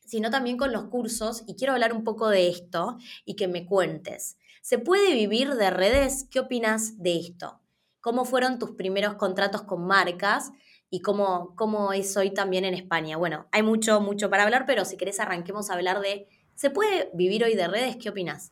sino 0.09 0.31
también 0.31 0.57
con 0.57 0.71
los 0.71 0.85
cursos 0.85 1.43
y 1.45 1.55
quiero 1.55 1.73
hablar 1.73 1.93
un 1.93 2.03
poco 2.03 2.29
de 2.29 2.49
esto 2.49 2.97
y 3.25 3.35
que 3.35 3.47
me 3.47 3.67
cuentes. 3.67 4.37
¿Se 4.61 4.79
puede 4.79 5.13
vivir 5.13 5.53
de 5.53 5.69
redes? 5.69 6.25
¿Qué 6.31 6.39
opinas 6.39 6.97
de 6.97 7.19
esto? 7.19 7.59
¿Cómo 8.01 8.25
fueron 8.25 8.57
tus 8.57 8.71
primeros 8.71 9.13
contratos 9.15 9.61
con 9.61 9.85
marcas 9.85 10.51
y 10.89 11.01
cómo, 11.01 11.53
cómo 11.55 11.93
es 11.93 12.17
hoy 12.17 12.31
también 12.31 12.65
en 12.65 12.73
España? 12.73 13.17
Bueno, 13.17 13.45
hay 13.51 13.61
mucho, 13.61 14.01
mucho 14.01 14.31
para 14.31 14.43
hablar, 14.43 14.65
pero 14.65 14.83
si 14.83 14.97
querés 14.97 15.19
arranquemos 15.19 15.69
a 15.69 15.75
hablar 15.75 15.99
de, 16.01 16.27
¿se 16.55 16.71
puede 16.71 17.11
vivir 17.13 17.43
hoy 17.43 17.53
de 17.53 17.67
redes? 17.67 17.97
¿Qué 17.97 18.09
opinas? 18.09 18.51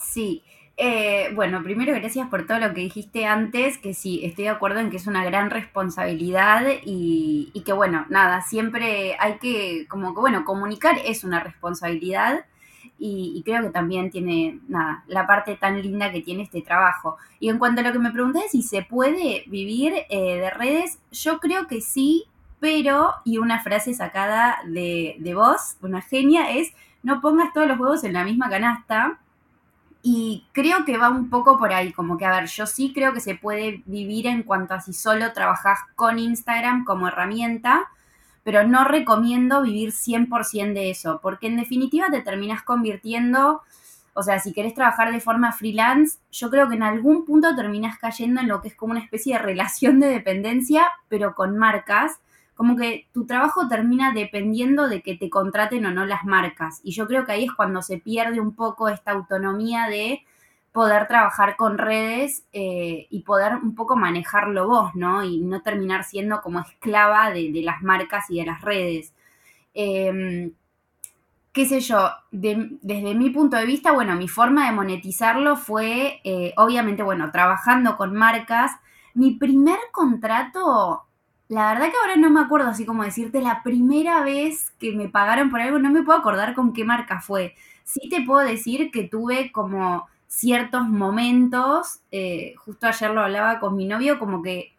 Sí, 0.00 0.42
eh, 0.76 1.30
bueno, 1.34 1.62
primero 1.62 1.92
gracias 1.94 2.28
por 2.28 2.46
todo 2.46 2.58
lo 2.58 2.72
que 2.72 2.80
dijiste 2.80 3.26
antes, 3.26 3.78
que 3.78 3.94
sí, 3.94 4.24
estoy 4.24 4.44
de 4.44 4.50
acuerdo 4.50 4.80
en 4.80 4.90
que 4.90 4.96
es 4.96 5.06
una 5.06 5.24
gran 5.24 5.50
responsabilidad 5.50 6.64
y, 6.84 7.52
que 7.64 7.72
bueno, 7.72 8.06
nada, 8.08 8.40
siempre 8.40 9.16
hay 9.20 9.38
que, 9.38 9.86
como 9.88 10.14
que 10.14 10.20
bueno, 10.20 10.44
comunicar 10.44 10.96
es 11.04 11.24
una 11.24 11.40
responsabilidad 11.40 12.46
y, 12.98 13.42
creo 13.44 13.62
que 13.62 13.70
también 13.70 14.10
tiene, 14.10 14.60
nada, 14.68 15.04
la 15.08 15.26
parte 15.26 15.56
tan 15.56 15.82
linda 15.82 16.12
que 16.12 16.20
tiene 16.20 16.44
este 16.44 16.62
trabajo. 16.62 17.16
Y 17.40 17.48
en 17.48 17.58
cuanto 17.58 17.80
a 17.80 17.84
lo 17.84 17.92
que 17.92 17.98
me 17.98 18.12
pregunté 18.12 18.40
si 18.48 18.62
se 18.62 18.82
puede 18.82 19.44
vivir 19.48 19.92
eh, 20.08 20.36
de 20.36 20.50
redes, 20.50 20.98
yo 21.10 21.38
creo 21.40 21.66
que 21.66 21.80
sí, 21.80 22.24
pero, 22.60 23.14
y 23.24 23.38
una 23.38 23.62
frase 23.62 23.92
sacada 23.92 24.58
de, 24.66 25.16
de 25.18 25.34
vos, 25.34 25.76
una 25.82 26.00
genia, 26.00 26.52
es 26.52 26.72
no 27.02 27.20
pongas 27.20 27.52
todos 27.52 27.66
los 27.66 27.78
huevos 27.78 28.04
en 28.04 28.12
la 28.14 28.24
misma 28.24 28.48
canasta 28.48 29.18
y 30.02 30.46
creo 30.50 30.84
que 30.84 30.98
va 30.98 31.10
un 31.10 31.30
poco 31.30 31.58
por 31.58 31.72
ahí, 31.72 31.92
como 31.92 32.18
que, 32.18 32.26
a 32.26 32.32
ver, 32.32 32.46
yo 32.46 32.66
sí 32.66 32.92
creo 32.92 33.14
que 33.14 33.20
se 33.20 33.36
puede 33.36 33.82
vivir 33.86 34.26
en 34.26 34.42
cuanto 34.42 34.74
a 34.74 34.80
si 34.80 34.92
solo 34.92 35.32
trabajas 35.32 35.78
con 35.94 36.18
Instagram 36.18 36.84
como 36.84 37.06
herramienta, 37.06 37.88
pero 38.42 38.66
no 38.66 38.82
recomiendo 38.82 39.62
vivir 39.62 39.92
100% 39.92 40.72
de 40.72 40.90
eso, 40.90 41.20
porque 41.22 41.46
en 41.46 41.56
definitiva 41.56 42.10
te 42.10 42.20
terminas 42.20 42.62
convirtiendo, 42.64 43.62
o 44.14 44.22
sea, 44.24 44.40
si 44.40 44.52
querés 44.52 44.74
trabajar 44.74 45.12
de 45.12 45.20
forma 45.20 45.52
freelance, 45.52 46.18
yo 46.32 46.50
creo 46.50 46.68
que 46.68 46.74
en 46.74 46.82
algún 46.82 47.24
punto 47.24 47.54
terminas 47.54 47.96
cayendo 47.98 48.40
en 48.40 48.48
lo 48.48 48.60
que 48.60 48.68
es 48.68 48.74
como 48.74 48.90
una 48.90 49.02
especie 49.02 49.34
de 49.34 49.42
relación 49.44 50.00
de 50.00 50.08
dependencia, 50.08 50.88
pero 51.08 51.36
con 51.36 51.56
marcas 51.56 52.18
como 52.62 52.76
que 52.76 53.08
tu 53.12 53.26
trabajo 53.26 53.66
termina 53.66 54.12
dependiendo 54.12 54.86
de 54.86 55.02
que 55.02 55.16
te 55.16 55.28
contraten 55.28 55.84
o 55.84 55.90
no 55.90 56.06
las 56.06 56.24
marcas. 56.24 56.80
Y 56.84 56.92
yo 56.92 57.08
creo 57.08 57.24
que 57.24 57.32
ahí 57.32 57.46
es 57.46 57.52
cuando 57.52 57.82
se 57.82 57.98
pierde 57.98 58.38
un 58.38 58.54
poco 58.54 58.88
esta 58.88 59.10
autonomía 59.10 59.88
de 59.88 60.22
poder 60.70 61.08
trabajar 61.08 61.56
con 61.56 61.76
redes 61.76 62.44
eh, 62.52 63.08
y 63.10 63.22
poder 63.24 63.56
un 63.56 63.74
poco 63.74 63.96
manejarlo 63.96 64.68
vos, 64.68 64.94
¿no? 64.94 65.24
Y 65.24 65.40
no 65.40 65.62
terminar 65.62 66.04
siendo 66.04 66.40
como 66.40 66.60
esclava 66.60 67.32
de, 67.32 67.50
las 67.64 67.82
marcas 67.82 68.30
y 68.30 68.38
de 68.38 68.46
las 68.46 68.62
redes. 68.62 69.12
Em, 69.74 70.52
qué 71.52 71.66
sé 71.66 71.80
yo, 71.80 72.10
desde 72.30 73.14
mi 73.16 73.30
punto 73.30 73.56
de 73.56 73.66
vista, 73.66 73.90
bueno, 73.90 74.14
mi 74.14 74.28
forma 74.28 74.66
de 74.66 74.76
monetizarlo 74.76 75.56
fue, 75.56 76.20
eh, 76.22 76.54
obviamente, 76.56 77.02
bueno, 77.02 77.32
trabajando 77.32 77.96
con 77.96 78.14
marcas. 78.14 78.70
Mi 79.14 79.32
primer 79.32 79.80
contrato 79.90 81.06
la 81.48 81.72
verdad 81.72 81.90
que 81.90 81.96
ahora 82.00 82.16
no 82.16 82.30
me 82.30 82.40
acuerdo 82.40 82.68
así 82.68 82.86
como 82.86 83.04
decirte 83.04 83.40
la 83.40 83.62
primera 83.62 84.22
vez 84.22 84.72
que 84.78 84.92
me 84.92 85.08
pagaron 85.08 85.50
por 85.50 85.60
algo, 85.60 85.78
no 85.78 85.90
me 85.90 86.02
puedo 86.02 86.18
acordar 86.18 86.54
con 86.54 86.72
qué 86.72 86.84
marca 86.84 87.20
fue. 87.20 87.54
Sí 87.84 88.08
te 88.08 88.22
puedo 88.22 88.46
decir 88.46 88.90
que 88.90 89.04
tuve 89.04 89.52
como 89.52 90.08
ciertos 90.28 90.88
momentos, 90.88 92.00
eh, 92.10 92.54
justo 92.56 92.86
ayer 92.86 93.10
lo 93.10 93.20
hablaba 93.20 93.60
con 93.60 93.76
mi 93.76 93.84
novio, 93.84 94.18
como 94.18 94.42
que 94.42 94.72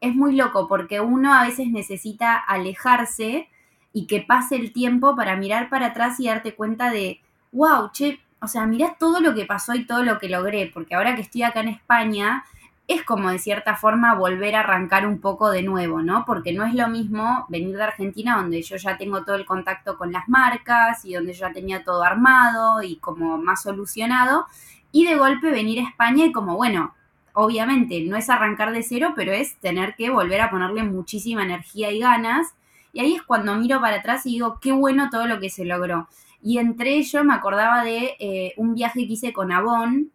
es 0.00 0.14
muy 0.14 0.36
loco 0.36 0.68
porque 0.68 1.00
uno 1.00 1.32
a 1.32 1.44
veces 1.44 1.68
necesita 1.68 2.36
alejarse 2.36 3.48
y 3.92 4.06
que 4.06 4.20
pase 4.20 4.56
el 4.56 4.72
tiempo 4.72 5.16
para 5.16 5.36
mirar 5.36 5.68
para 5.68 5.86
atrás 5.86 6.20
y 6.20 6.26
darte 6.26 6.54
cuenta 6.54 6.90
de, 6.90 7.20
wow, 7.52 7.90
che, 7.92 8.20
o 8.40 8.48
sea, 8.48 8.66
mirá 8.66 8.96
todo 8.98 9.20
lo 9.20 9.34
que 9.34 9.46
pasó 9.46 9.74
y 9.74 9.86
todo 9.86 10.02
lo 10.02 10.18
que 10.18 10.28
logré, 10.28 10.70
porque 10.72 10.94
ahora 10.94 11.14
que 11.14 11.22
estoy 11.22 11.42
acá 11.42 11.60
en 11.60 11.68
España, 11.68 12.44
es 12.92 13.04
como 13.04 13.30
de 13.30 13.38
cierta 13.38 13.76
forma 13.76 14.14
volver 14.14 14.56
a 14.56 14.60
arrancar 14.60 15.06
un 15.06 15.20
poco 15.20 15.50
de 15.50 15.62
nuevo, 15.62 16.02
¿no? 16.02 16.24
Porque 16.26 16.52
no 16.52 16.64
es 16.64 16.74
lo 16.74 16.88
mismo 16.88 17.46
venir 17.48 17.76
de 17.76 17.84
Argentina 17.84 18.36
donde 18.36 18.62
yo 18.62 18.76
ya 18.76 18.96
tengo 18.96 19.24
todo 19.24 19.36
el 19.36 19.46
contacto 19.46 19.96
con 19.96 20.10
las 20.12 20.28
marcas 20.28 21.04
y 21.04 21.14
donde 21.14 21.32
yo 21.32 21.46
ya 21.46 21.52
tenía 21.52 21.84
todo 21.84 22.02
armado 22.02 22.82
y 22.82 22.96
como 22.96 23.38
más 23.38 23.62
solucionado, 23.62 24.46
y 24.92 25.06
de 25.06 25.14
golpe 25.16 25.50
venir 25.50 25.80
a 25.80 25.88
España 25.88 26.24
y 26.24 26.32
como, 26.32 26.56
bueno, 26.56 26.94
obviamente 27.32 28.00
no 28.02 28.16
es 28.16 28.28
arrancar 28.28 28.72
de 28.72 28.82
cero, 28.82 29.12
pero 29.14 29.32
es 29.32 29.56
tener 29.56 29.94
que 29.94 30.10
volver 30.10 30.40
a 30.40 30.50
ponerle 30.50 30.82
muchísima 30.82 31.44
energía 31.44 31.92
y 31.92 32.00
ganas. 32.00 32.54
Y 32.92 33.00
ahí 33.00 33.14
es 33.14 33.22
cuando 33.22 33.54
miro 33.54 33.80
para 33.80 33.96
atrás 33.96 34.26
y 34.26 34.30
digo, 34.30 34.58
qué 34.60 34.72
bueno 34.72 35.10
todo 35.10 35.26
lo 35.26 35.38
que 35.38 35.48
se 35.48 35.64
logró. 35.64 36.08
Y 36.42 36.58
entre 36.58 36.94
ellos 36.96 37.24
me 37.24 37.34
acordaba 37.34 37.84
de 37.84 38.16
eh, 38.18 38.54
un 38.56 38.74
viaje 38.74 39.06
que 39.06 39.12
hice 39.12 39.32
con 39.32 39.52
Avon, 39.52 40.10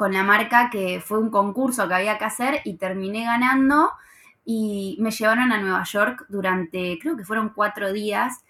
con 0.00 0.14
la 0.14 0.22
marca, 0.24 0.70
que 0.70 0.98
fue 0.98 1.18
un 1.18 1.28
concurso 1.28 1.86
que 1.86 1.92
había 1.92 2.16
que 2.16 2.24
hacer 2.24 2.62
y 2.64 2.78
terminé 2.78 3.24
ganando. 3.24 3.90
Y 4.46 4.96
me 4.98 5.10
llevaron 5.10 5.52
a 5.52 5.60
Nueva 5.60 5.84
York 5.84 6.24
durante, 6.30 6.98
creo 6.98 7.18
que 7.18 7.24
fueron 7.26 7.50
cuatro 7.54 7.92
días. 7.92 8.42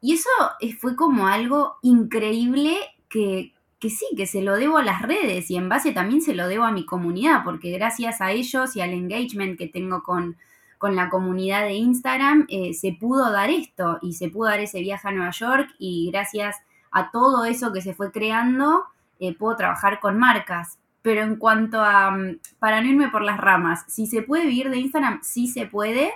Y 0.00 0.12
eso 0.14 0.30
eh, 0.60 0.72
fue 0.74 0.94
como 0.94 1.26
algo 1.26 1.78
increíble 1.82 2.76
que, 3.08 3.52
que 3.80 3.90
sí, 3.90 4.06
que 4.16 4.28
se 4.28 4.42
lo 4.42 4.54
debo 4.54 4.78
a 4.78 4.84
las 4.84 5.02
redes 5.02 5.50
y 5.50 5.56
en 5.56 5.68
base 5.68 5.90
también 5.90 6.22
se 6.22 6.36
lo 6.36 6.46
debo 6.46 6.62
a 6.62 6.70
mi 6.70 6.86
comunidad, 6.86 7.42
porque 7.42 7.72
gracias 7.72 8.20
a 8.20 8.30
ellos 8.30 8.76
y 8.76 8.80
al 8.80 8.90
engagement 8.90 9.58
que 9.58 9.66
tengo 9.66 10.04
con, 10.04 10.36
con 10.78 10.94
la 10.94 11.10
comunidad 11.10 11.62
de 11.62 11.72
Instagram, 11.72 12.46
eh, 12.48 12.74
se 12.74 12.92
pudo 12.92 13.32
dar 13.32 13.50
esto 13.50 13.98
y 14.02 14.12
se 14.12 14.28
pudo 14.28 14.50
dar 14.50 14.60
ese 14.60 14.78
viaje 14.78 15.08
a 15.08 15.10
Nueva 15.10 15.32
York 15.32 15.68
y 15.80 16.12
gracias 16.12 16.58
a 16.92 17.10
todo 17.10 17.44
eso 17.44 17.72
que 17.72 17.80
se 17.80 17.92
fue 17.92 18.12
creando, 18.12 18.84
eh, 19.18 19.34
puedo 19.36 19.56
trabajar 19.56 19.98
con 19.98 20.16
marcas. 20.16 20.78
Pero 21.02 21.22
en 21.22 21.36
cuanto 21.36 21.80
a, 21.80 22.10
mm, 22.10 22.38
para 22.58 22.80
no 22.80 22.88
irme 22.88 23.10
por 23.10 23.22
las 23.22 23.38
ramas, 23.38 23.84
si 23.88 24.06
se 24.06 24.22
puede 24.22 24.46
vivir 24.46 24.70
de 24.70 24.78
Instagram, 24.78 25.20
sí 25.22 25.48
se 25.48 25.66
puede. 25.66 26.12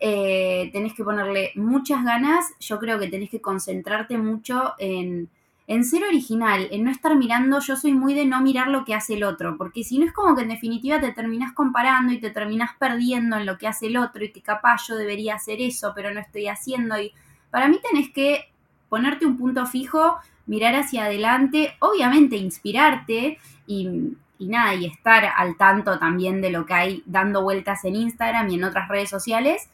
Eh, 0.00 0.70
tenés 0.72 0.94
que 0.94 1.04
ponerle 1.04 1.52
muchas 1.56 2.04
ganas. 2.04 2.46
Yo 2.60 2.78
creo 2.78 2.98
que 2.98 3.08
tenés 3.08 3.30
que 3.30 3.40
concentrarte 3.40 4.16
mucho 4.16 4.74
en, 4.78 5.28
en 5.68 5.84
ser 5.84 6.02
original, 6.04 6.66
en 6.70 6.84
no 6.84 6.90
estar 6.90 7.14
mirando, 7.14 7.60
yo 7.60 7.76
soy 7.76 7.92
muy 7.92 8.14
de 8.14 8.24
no 8.24 8.40
mirar 8.40 8.68
lo 8.68 8.86
que 8.86 8.94
hace 8.94 9.14
el 9.14 9.22
otro, 9.22 9.58
porque 9.58 9.84
si 9.84 9.98
no 9.98 10.06
es 10.06 10.14
como 10.14 10.34
que 10.34 10.42
en 10.42 10.48
definitiva 10.48 10.98
te 10.98 11.12
terminas 11.12 11.52
comparando 11.52 12.10
y 12.10 12.18
te 12.18 12.30
terminas 12.30 12.70
perdiendo 12.78 13.36
en 13.36 13.44
lo 13.44 13.58
que 13.58 13.68
hace 13.68 13.88
el 13.88 13.98
otro 13.98 14.24
y 14.24 14.32
que 14.32 14.40
capaz 14.40 14.88
yo 14.88 14.96
debería 14.96 15.34
hacer 15.34 15.60
eso, 15.60 15.92
pero 15.94 16.12
no 16.12 16.20
estoy 16.20 16.48
haciendo. 16.48 16.98
Y 16.98 17.12
para 17.50 17.68
mí 17.68 17.78
tenés 17.82 18.10
que 18.10 18.50
ponerte 18.88 19.26
un 19.26 19.36
punto 19.36 19.66
fijo, 19.66 20.16
mirar 20.46 20.74
hacia 20.74 21.04
adelante, 21.04 21.74
obviamente 21.80 22.36
inspirarte 22.36 23.38
y, 23.66 24.16
y 24.38 24.48
nada, 24.48 24.74
y 24.74 24.86
estar 24.86 25.24
al 25.36 25.56
tanto 25.56 25.98
también 25.98 26.40
de 26.40 26.50
lo 26.50 26.64
que 26.64 26.74
hay 26.74 27.02
dando 27.06 27.42
vueltas 27.42 27.84
en 27.84 27.96
Instagram 27.96 28.48
y 28.48 28.54
en 28.54 28.64
otras 28.64 28.88
redes 28.88 29.10
sociales, 29.10 29.68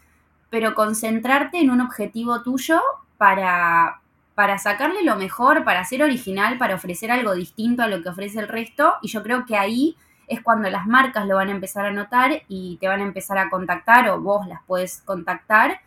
pero 0.50 0.74
concentrarte 0.74 1.58
en 1.58 1.70
un 1.70 1.80
objetivo 1.80 2.42
tuyo 2.42 2.80
para, 3.18 4.00
para 4.34 4.58
sacarle 4.58 5.04
lo 5.04 5.16
mejor, 5.16 5.64
para 5.64 5.84
ser 5.84 6.02
original, 6.02 6.58
para 6.58 6.76
ofrecer 6.76 7.10
algo 7.10 7.34
distinto 7.34 7.82
a 7.82 7.88
lo 7.88 8.02
que 8.02 8.08
ofrece 8.08 8.40
el 8.40 8.48
resto. 8.48 8.94
Y 9.02 9.08
yo 9.08 9.22
creo 9.22 9.44
que 9.44 9.56
ahí 9.56 9.96
es 10.26 10.42
cuando 10.42 10.70
las 10.70 10.86
marcas 10.86 11.26
lo 11.26 11.36
van 11.36 11.48
a 11.48 11.52
empezar 11.52 11.84
a 11.86 11.92
notar 11.92 12.42
y 12.48 12.78
te 12.80 12.88
van 12.88 13.00
a 13.00 13.04
empezar 13.04 13.36
a 13.36 13.50
contactar 13.50 14.08
o 14.08 14.20
vos 14.20 14.46
las 14.46 14.62
puedes 14.66 15.02
contactar 15.02 15.80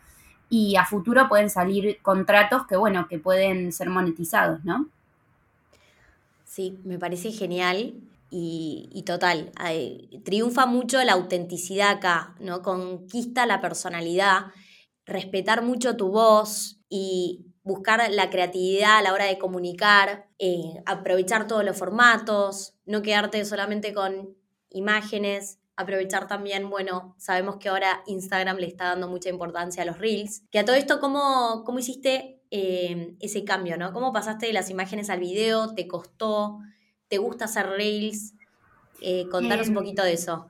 y 0.48 0.76
a 0.76 0.84
futuro 0.84 1.28
pueden 1.28 1.50
salir 1.50 1.98
contratos 2.02 2.66
que, 2.66 2.76
bueno, 2.76 3.08
que 3.08 3.18
pueden 3.18 3.72
ser 3.72 3.90
monetizados, 3.90 4.64
¿no? 4.64 4.86
Sí, 6.44 6.78
me 6.84 6.98
parece 6.98 7.32
genial 7.32 7.94
y, 8.30 9.02
total. 9.06 9.52
triunfa 10.24 10.66
mucho 10.66 11.02
la 11.02 11.14
autenticidad 11.14 11.90
acá, 11.90 12.34
¿no? 12.40 12.62
Conquista 12.62 13.46
la 13.46 13.60
personalidad, 13.60 14.46
respetar 15.06 15.62
mucho 15.62 15.96
tu 15.96 16.10
voz 16.10 16.80
y 16.88 17.46
buscar 17.62 18.10
la 18.10 18.30
creatividad 18.30 18.98
a 18.98 19.02
la 19.02 19.12
hora 19.12 19.26
de 19.26 19.38
comunicar, 19.38 20.28
eh, 20.38 20.82
aprovechar 20.86 21.46
todos 21.46 21.64
los 21.64 21.76
formatos, 21.76 22.74
no 22.86 23.02
quedarte 23.02 23.44
solamente 23.44 23.92
con 23.92 24.36
imágenes, 24.70 25.58
aprovechar 25.76 26.26
también, 26.26 26.70
bueno, 26.70 27.14
sabemos 27.18 27.56
que 27.56 27.68
ahora 27.68 28.02
Instagram 28.06 28.56
le 28.56 28.66
está 28.66 28.86
dando 28.86 29.08
mucha 29.08 29.28
importancia 29.28 29.82
a 29.82 29.86
los 29.86 29.98
reels, 29.98 30.42
que 30.50 30.58
a 30.58 30.64
todo 30.64 30.76
esto, 30.76 30.98
¿cómo, 30.98 31.62
cómo 31.64 31.78
hiciste 31.78 32.42
eh, 32.50 33.14
ese 33.20 33.44
cambio, 33.44 33.76
¿no? 33.76 33.92
¿Cómo 33.92 34.12
pasaste 34.12 34.46
de 34.46 34.52
las 34.52 34.70
imágenes 34.70 35.08
al 35.08 35.20
video? 35.20 35.74
¿Te 35.74 35.86
costó? 35.86 36.58
¿Te 37.08 37.18
gusta 37.18 37.46
hacer 37.46 37.68
reels? 37.68 38.34
Eh, 39.00 39.26
contanos 39.30 39.68
un 39.68 39.72
em, 39.72 39.78
poquito 39.82 40.02
de 40.02 40.12
eso. 40.12 40.48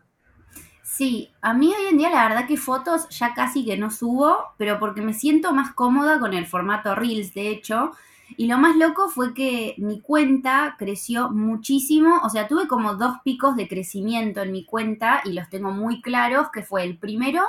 Sí, 0.83 1.31
a 1.43 1.53
mí 1.55 1.69
hoy 1.69 1.87
en 1.91 1.99
día 1.99 2.11
la 2.11 2.29
verdad 2.29 2.47
que 2.47 2.57
fotos 2.57 3.09
ya 3.11 3.35
casi 3.35 3.65
que 3.65 3.77
no 3.77 3.91
subo, 3.91 4.37
pero 4.57 4.79
porque 4.79 5.03
me 5.03 5.13
siento 5.13 5.53
más 5.53 5.75
cómoda 5.75 6.19
con 6.19 6.35
el 6.35 6.47
formato 6.47 6.95
Reels, 6.95 7.35
de 7.35 7.51
hecho. 7.51 7.93
Y 8.37 8.47
lo 8.47 8.59
más 8.59 8.77
loco 8.77 9.09
fue 9.09 9.33
que 9.33 9.75
mi 9.79 10.01
cuenta 10.01 10.77
creció 10.79 11.31
muchísimo, 11.31 12.21
o 12.25 12.31
sea, 12.31 12.49
tuve 12.49 12.67
como 12.69 12.95
dos 12.95 13.17
picos 13.25 13.57
de 13.57 13.69
crecimiento 13.69 14.43
en 14.43 14.53
mi 14.53 14.65
cuenta 14.65 15.23
y 15.25 15.33
los 15.33 15.49
tengo 15.49 15.71
muy 15.71 16.03
claros, 16.03 16.51
que 16.51 16.63
fue 16.63 16.85
el 16.85 16.99
primero 16.99 17.43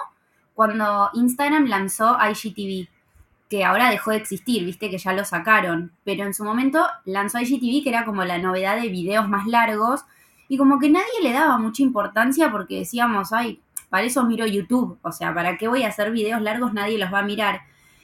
cuando 0.54 1.10
Instagram 1.14 1.68
lanzó 1.68 2.18
IGTV, 2.20 2.90
que 3.50 3.66
ahora 3.66 3.90
dejó 3.90 4.12
de 4.12 4.18
existir, 4.18 4.64
viste 4.64 4.90
que 4.90 5.00
ya 5.00 5.14
lo 5.14 5.26
sacaron, 5.26 5.92
pero 6.04 6.24
en 6.24 6.34
su 6.34 6.44
momento 6.44 6.86
lanzó 7.06 7.40
IGTV, 7.40 7.84
que 7.84 7.90
era 7.90 8.06
como 8.06 8.24
la 8.24 8.38
novedad 8.38 8.80
de 8.80 8.90
videos 8.90 9.28
más 9.28 9.48
largos, 9.48 10.06
y 10.48 10.58
como 10.58 10.80
que 10.80 10.90
nadie 10.90 11.24
le 11.24 11.34
daba 11.34 11.58
mucha 11.58 11.84
importancia 11.84 12.52
porque 12.52 12.80
decíamos, 12.80 13.34
ay, 13.34 13.60
para 13.90 14.04
eso 14.04 14.24
miro 14.24 14.46
YouTube, 14.46 15.00
o 15.02 15.12
sea, 15.12 15.34
¿para 15.34 15.58
qué 15.58 15.68
voy 15.68 15.84
a 15.84 15.88
hacer 15.88 16.12
videos 16.12 16.42
largos? 16.42 16.74
Nadie 16.74 17.00
los 17.00 17.12
va 17.12 17.20
a 17.20 17.24
mirar. 17.24 17.62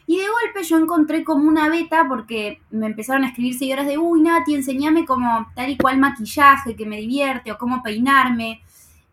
Y 0.07 0.17
de 0.17 0.25
golpe 0.27 0.63
yo 0.63 0.77
encontré 0.77 1.23
como 1.23 1.47
una 1.47 1.69
beta 1.69 2.05
porque 2.07 2.61
me 2.69 2.85
empezaron 2.87 3.23
a 3.23 3.29
escribir 3.29 3.57
seguidoras 3.57 3.87
de, 3.87 3.97
uy, 3.97 4.21
Nati, 4.21 4.53
enseñame 4.53 5.05
como 5.05 5.47
tal 5.55 5.71
y 5.71 5.77
cual 5.77 5.97
maquillaje 5.97 6.75
que 6.75 6.85
me 6.85 6.97
divierte 6.97 7.51
o 7.51 7.57
cómo 7.57 7.81
peinarme. 7.81 8.61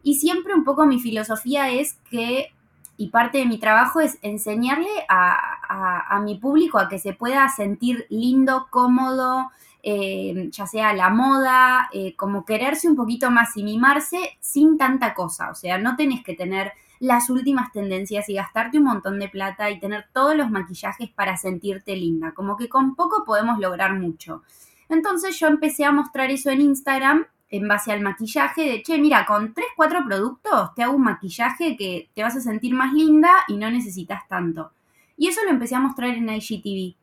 Y 0.02 0.16
siempre 0.16 0.54
un 0.54 0.64
poco 0.64 0.84
mi 0.86 1.00
filosofía 1.00 1.70
es 1.70 1.98
que, 2.10 2.52
y 2.96 3.08
parte 3.08 3.38
de 3.38 3.46
mi 3.46 3.58
trabajo 3.58 4.00
es 4.00 4.18
enseñarle 4.22 4.90
a, 5.08 6.14
a, 6.14 6.20
mi 6.20 6.36
público 6.36 6.78
a 6.78 6.88
que 6.88 6.98
se 6.98 7.14
pueda 7.14 7.48
sentir 7.48 8.06
lindo, 8.10 8.68
cómodo, 8.70 9.50
eh, 9.82 10.48
ya 10.50 10.66
sea 10.66 10.92
la 10.92 11.10
moda, 11.10 11.88
eh, 11.92 12.14
como 12.16 12.44
quererse 12.44 12.88
un 12.88 12.96
poquito 12.96 13.30
más 13.30 13.56
y 13.56 13.64
mimarse 13.64 14.18
sin 14.40 14.78
tanta 14.78 15.14
cosa. 15.14 15.50
O 15.50 15.54
sea, 15.54 15.78
no 15.78 15.96
tenés 15.96 16.22
que 16.22 16.34
tener 16.34 16.72
las 17.00 17.30
últimas 17.30 17.72
tendencias 17.72 18.28
y 18.28 18.34
gastarte 18.34 18.78
un 18.78 18.84
montón 18.84 19.18
de 19.18 19.28
plata 19.28 19.70
y 19.70 19.80
tener 19.80 20.06
todos 20.12 20.36
los 20.36 20.50
maquillajes 20.50 21.10
para 21.10 21.36
sentirte 21.36 21.96
linda. 21.96 22.32
Como 22.32 22.56
que 22.56 22.68
con 22.68 22.94
poco 22.94 23.24
podemos 23.24 23.58
lograr 23.58 23.98
mucho. 23.98 24.42
Entonces 24.88 25.38
yo 25.40 25.48
empecé 25.48 25.84
a 25.84 25.90
mostrar 25.90 26.30
eso 26.30 26.50
en 26.50 26.60
Instagram 26.60 27.26
en 27.52 27.68
base 27.68 27.92
al 27.92 28.00
maquillaje 28.00 28.62
de, 28.62 28.82
che, 28.82 28.98
mira, 28.98 29.26
con 29.26 29.52
3, 29.52 29.66
4 29.76 30.04
productos 30.06 30.74
te 30.74 30.82
hago 30.82 30.96
un 30.96 31.04
maquillaje 31.04 31.76
que 31.76 32.08
te 32.14 32.22
vas 32.22 32.34
a 32.34 32.40
sentir 32.40 32.74
más 32.74 32.94
linda 32.94 33.30
y 33.46 33.58
no 33.58 33.70
necesitas 33.70 34.26
tanto. 34.26 34.72
Y 35.18 35.28
eso 35.28 35.42
lo 35.44 35.50
empecé 35.50 35.74
a 35.74 35.80
mostrar 35.80 36.10
en 36.10 36.30
IGTV. 36.30 36.96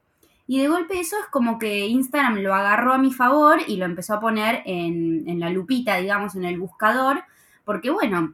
Y 0.48 0.60
de 0.60 0.68
golpe 0.68 1.00
eso 1.00 1.18
es 1.20 1.28
como 1.28 1.60
que 1.60 1.86
Instagram 1.86 2.38
lo 2.38 2.56
agarró 2.56 2.94
a 2.94 2.98
mi 2.98 3.14
favor 3.14 3.60
y 3.68 3.78
lo 3.78 3.86
empezó 3.86 4.16
a 4.16 4.20
poner 4.20 4.64
en, 4.66 5.40
la 5.40 5.52
lupita, 5.52 5.98
digamos, 5.98 6.36
en 6.36 6.44
el 6.44 6.60
buscador, 6.60 7.24
porque 7.64 7.92
bueno, 7.92 8.34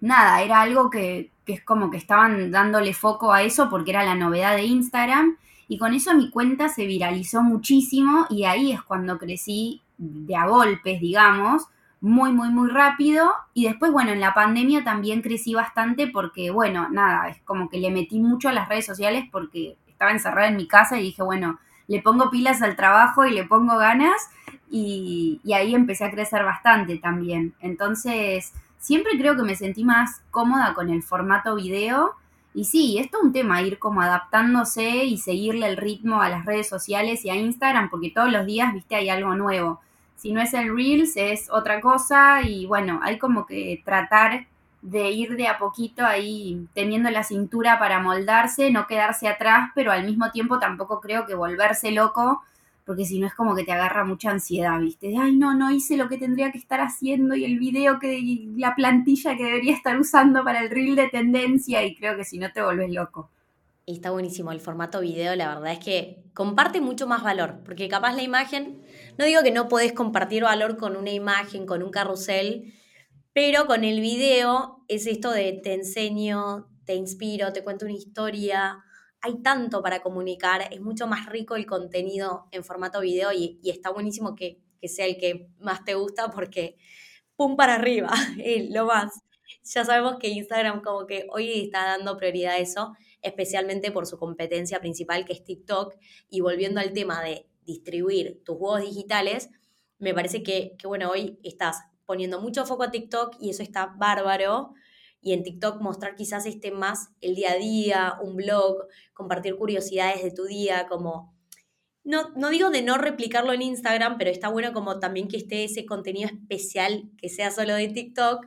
nada, 0.00 0.42
era 0.42 0.60
algo 0.60 0.90
que, 0.90 1.30
que 1.46 1.52
es 1.52 1.62
como 1.62 1.88
que 1.92 1.98
estaban 1.98 2.50
dándole 2.50 2.92
foco 2.94 3.32
a 3.32 3.42
eso 3.42 3.70
porque 3.70 3.92
era 3.92 4.04
la 4.04 4.16
novedad 4.16 4.56
de 4.56 4.64
Instagram. 4.64 5.36
Y 5.68 5.78
con 5.78 5.94
eso 5.94 6.12
mi 6.14 6.30
cuenta 6.30 6.68
se 6.68 6.84
viralizó 6.84 7.44
muchísimo 7.44 8.26
y 8.28 8.44
ahí 8.44 8.72
es 8.72 8.82
cuando 8.82 9.18
crecí 9.18 9.83
de 9.98 10.36
a 10.36 10.46
golpes, 10.46 11.00
digamos, 11.00 11.66
muy, 12.00 12.32
muy, 12.32 12.50
muy 12.50 12.68
rápido. 12.70 13.32
Y 13.54 13.64
después, 13.64 13.92
bueno, 13.92 14.12
en 14.12 14.20
la 14.20 14.34
pandemia 14.34 14.84
también 14.84 15.22
crecí 15.22 15.54
bastante 15.54 16.06
porque, 16.06 16.50
bueno, 16.50 16.88
nada, 16.90 17.28
es 17.28 17.40
como 17.42 17.68
que 17.68 17.78
le 17.78 17.90
metí 17.90 18.20
mucho 18.20 18.48
a 18.48 18.52
las 18.52 18.68
redes 18.68 18.86
sociales 18.86 19.24
porque 19.30 19.76
estaba 19.86 20.10
encerrada 20.10 20.48
en 20.48 20.56
mi 20.56 20.68
casa 20.68 20.98
y 20.98 21.02
dije, 21.02 21.22
bueno, 21.22 21.58
le 21.86 22.02
pongo 22.02 22.30
pilas 22.30 22.62
al 22.62 22.76
trabajo 22.76 23.24
y 23.26 23.32
le 23.32 23.44
pongo 23.44 23.76
ganas 23.76 24.30
y, 24.70 25.40
ahí 25.54 25.74
empecé 25.74 26.04
a 26.04 26.10
crecer 26.10 26.44
bastante 26.44 26.98
también. 26.98 27.54
Entonces, 27.60 28.52
siempre 28.78 29.12
creo 29.18 29.36
que 29.36 29.42
me 29.42 29.56
sentí 29.56 29.84
más 29.84 30.22
cómoda 30.30 30.74
con 30.74 30.90
el 30.90 31.02
formato 31.02 31.54
video. 31.54 32.14
Y 32.54 32.64
sí, 32.66 32.98
esto 32.98 33.18
es 33.18 33.24
un 33.24 33.32
tema, 33.32 33.62
ir 33.62 33.80
como 33.80 34.00
adaptándose 34.00 35.04
y 35.04 35.18
seguirle 35.18 35.66
el 35.66 35.76
ritmo 35.76 36.22
a 36.22 36.28
las 36.28 36.44
redes 36.44 36.68
sociales 36.68 37.24
y 37.24 37.30
a 37.30 37.34
Instagram, 37.34 37.90
porque 37.90 38.10
todos 38.10 38.30
los 38.30 38.46
días, 38.46 38.72
viste, 38.72 38.94
hay 38.94 39.08
algo 39.08 39.34
nuevo. 39.34 39.80
Si 40.14 40.32
no 40.32 40.40
es 40.40 40.54
el 40.54 40.74
Reels, 40.74 41.16
es 41.16 41.50
otra 41.50 41.80
cosa 41.80 42.42
y 42.42 42.66
bueno, 42.66 43.00
hay 43.02 43.18
como 43.18 43.44
que 43.44 43.82
tratar 43.84 44.46
de 44.82 45.10
ir 45.10 45.36
de 45.36 45.48
a 45.48 45.58
poquito 45.58 46.06
ahí 46.06 46.68
teniendo 46.74 47.10
la 47.10 47.24
cintura 47.24 47.78
para 47.80 48.00
moldarse, 48.00 48.70
no 48.70 48.86
quedarse 48.86 49.26
atrás, 49.26 49.70
pero 49.74 49.90
al 49.90 50.04
mismo 50.04 50.30
tiempo 50.30 50.60
tampoco 50.60 51.00
creo 51.00 51.26
que 51.26 51.34
volverse 51.34 51.90
loco, 51.90 52.42
porque 52.84 53.06
si 53.06 53.18
no 53.18 53.26
es 53.26 53.34
como 53.34 53.54
que 53.54 53.64
te 53.64 53.72
agarra 53.72 54.04
mucha 54.04 54.30
ansiedad, 54.30 54.78
¿viste? 54.78 55.08
De, 55.08 55.16
ay, 55.16 55.36
no, 55.36 55.54
no 55.54 55.70
hice 55.70 55.96
lo 55.96 56.08
que 56.08 56.18
tendría 56.18 56.52
que 56.52 56.58
estar 56.58 56.80
haciendo 56.80 57.34
y 57.34 57.44
el 57.44 57.58
video 57.58 57.98
que, 57.98 58.46
la 58.56 58.74
plantilla 58.74 59.36
que 59.36 59.44
debería 59.44 59.74
estar 59.74 59.98
usando 59.98 60.44
para 60.44 60.60
el 60.60 60.70
reel 60.70 60.94
de 60.94 61.08
tendencia 61.08 61.84
y 61.84 61.94
creo 61.94 62.16
que 62.16 62.24
si 62.24 62.38
no 62.38 62.52
te 62.52 62.62
volvés 62.62 62.90
loco. 62.90 63.30
Está 63.86 64.10
buenísimo 64.10 64.50
el 64.50 64.60
formato 64.60 65.00
video, 65.00 65.34
la 65.36 65.48
verdad 65.48 65.72
es 65.72 65.78
que 65.78 66.24
comparte 66.32 66.80
mucho 66.80 67.06
más 67.06 67.22
valor, 67.22 67.60
porque 67.64 67.88
capaz 67.88 68.14
la 68.14 68.22
imagen, 68.22 68.82
no 69.18 69.26
digo 69.26 69.42
que 69.42 69.50
no 69.50 69.68
podés 69.68 69.92
compartir 69.92 70.42
valor 70.42 70.78
con 70.78 70.96
una 70.96 71.10
imagen, 71.10 71.66
con 71.66 71.82
un 71.82 71.90
carrusel, 71.90 72.72
pero 73.34 73.66
con 73.66 73.84
el 73.84 74.00
video 74.00 74.84
es 74.88 75.06
esto 75.06 75.30
de 75.32 75.52
te 75.62 75.74
enseño, 75.74 76.66
te 76.86 76.94
inspiro, 76.94 77.52
te 77.52 77.62
cuento 77.62 77.84
una 77.84 77.94
historia, 77.94 78.82
hay 79.24 79.40
tanto 79.40 79.82
para 79.82 80.02
comunicar, 80.02 80.68
es 80.70 80.82
mucho 80.82 81.06
más 81.06 81.26
rico 81.30 81.56
el 81.56 81.64
contenido 81.64 82.46
en 82.50 82.62
formato 82.62 83.00
video 83.00 83.32
y, 83.32 83.58
está 83.64 83.88
buenísimo 83.88 84.34
que, 84.34 84.60
que, 84.78 84.86
sea 84.86 85.06
el 85.06 85.16
que 85.16 85.48
más 85.58 85.82
te 85.82 85.94
gusta 85.94 86.30
porque 86.30 86.76
pum 87.34 87.56
para 87.56 87.74
arriba, 87.74 88.10
lo 88.70 88.84
más. 88.84 89.22
Ya 89.62 89.82
sabemos 89.82 90.16
que 90.20 90.28
Instagram 90.28 90.82
como 90.82 91.06
que 91.06 91.26
hoy 91.30 91.64
está 91.64 91.84
dando 91.84 92.18
prioridad 92.18 92.54
a 92.54 92.58
eso, 92.58 92.92
especialmente 93.22 93.90
por 93.90 94.06
su 94.06 94.18
competencia 94.18 94.78
principal 94.80 95.24
que 95.24 95.32
es 95.32 95.42
TikTok. 95.42 95.94
Y 96.28 96.40
volviendo 96.40 96.80
al 96.80 96.92
tema 96.92 97.22
de 97.22 97.46
distribuir 97.64 98.42
tus 98.44 98.58
juegos 98.58 98.82
digitales, 98.82 99.48
me 99.98 100.12
parece 100.12 100.42
que, 100.42 100.76
que 100.78 100.86
bueno, 100.86 101.10
hoy 101.10 101.38
estás 101.42 101.78
poniendo 102.04 102.42
mucho 102.42 102.66
foco 102.66 102.82
a 102.82 102.90
TikTok 102.90 103.36
y 103.40 103.50
eso 103.50 103.62
está 103.62 103.86
bárbaro 103.96 104.74
y 105.24 105.32
en 105.32 105.42
TikTok 105.42 105.80
mostrar 105.80 106.14
quizás 106.14 106.44
este 106.44 106.70
más 106.70 107.08
el 107.22 107.34
día 107.34 107.52
a 107.52 107.56
día, 107.56 108.14
un 108.22 108.36
blog, 108.36 108.86
compartir 109.14 109.56
curiosidades 109.56 110.22
de 110.22 110.30
tu 110.30 110.44
día, 110.44 110.86
como, 110.86 111.34
no, 112.04 112.28
no 112.36 112.50
digo 112.50 112.68
de 112.68 112.82
no 112.82 112.98
replicarlo 112.98 113.54
en 113.54 113.62
Instagram, 113.62 114.18
pero 114.18 114.30
está 114.30 114.50
bueno 114.50 114.74
como 114.74 115.00
también 115.00 115.26
que 115.26 115.38
esté 115.38 115.64
ese 115.64 115.86
contenido 115.86 116.28
especial 116.28 117.10
que 117.16 117.30
sea 117.30 117.50
solo 117.50 117.74
de 117.74 117.88
TikTok. 117.88 118.46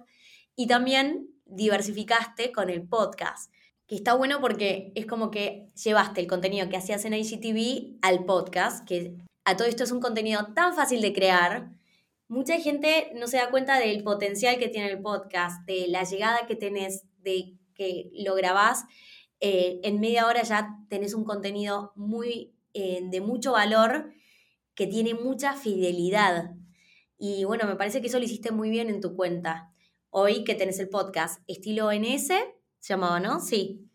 Y 0.56 0.68
también 0.68 1.30
diversificaste 1.46 2.52
con 2.52 2.70
el 2.70 2.88
podcast, 2.88 3.52
que 3.88 3.96
está 3.96 4.14
bueno 4.14 4.40
porque 4.40 4.92
es 4.94 5.08
como 5.08 5.32
que 5.32 5.72
llevaste 5.84 6.22
el 6.22 6.28
contenido 6.28 6.70
que 6.70 6.78
hacías 6.78 7.06
en 7.06 7.16
IGTV 7.16 7.98
al 8.04 8.24
podcast, 8.26 8.88
que 8.88 9.16
a 9.46 9.58
todo 9.58 9.68
esto 9.68 9.84
es 9.84 9.92
un 9.92 10.02
contenido 10.02 10.54
tan 10.54 10.76
fácil 10.76 11.02
de 11.02 11.14
crear 11.14 11.72
mucha 12.28 12.60
gente 12.60 13.12
no 13.16 13.28
se 13.28 13.38
da 13.38 13.50
cuenta 13.50 13.80
del 13.80 14.04
potencial 14.04 14.58
que 14.58 14.68
tiene 14.70 14.90
el 14.90 15.02
podcast, 15.02 15.66
de 15.66 15.88
la 15.88 16.04
llegada 16.04 16.48
que 16.48 16.56
tenés, 16.56 17.06
de 17.22 17.58
que 17.74 18.10
lo 18.14 18.36
grabás. 18.36 18.86
Eh, 19.40 19.80
en 19.84 20.00
media 20.00 20.28
hora 20.28 20.44
ya 20.44 20.78
tenés 20.90 21.14
un 21.14 21.24
contenido 21.24 21.94
muy 21.96 22.56
eh, 22.74 23.02
de 23.04 23.22
mucho 23.22 23.54
valor 23.54 24.12
que 24.74 24.88
tiene 24.88 25.14
mucha 25.14 25.54
fidelidad. 25.54 26.56
Y 27.18 27.44
bueno, 27.46 27.66
me 27.66 27.76
parece 27.76 28.02
que 28.02 28.08
eso 28.08 28.20
lo 28.20 28.26
hiciste 28.26 28.52
muy 28.52 28.70
bien 28.70 28.90
en 28.90 29.02
tu 29.02 29.16
cuenta. 29.16 29.74
Hoy 30.10 30.44
que 30.44 30.56
tenés 30.56 30.80
el 30.80 30.90
podcast 30.90 31.42
estilo 31.48 31.92
NS, 31.92 32.28
se 32.80 32.94
llamaba, 32.94 33.20
¿no? 33.20 33.40
Sí 33.40 33.87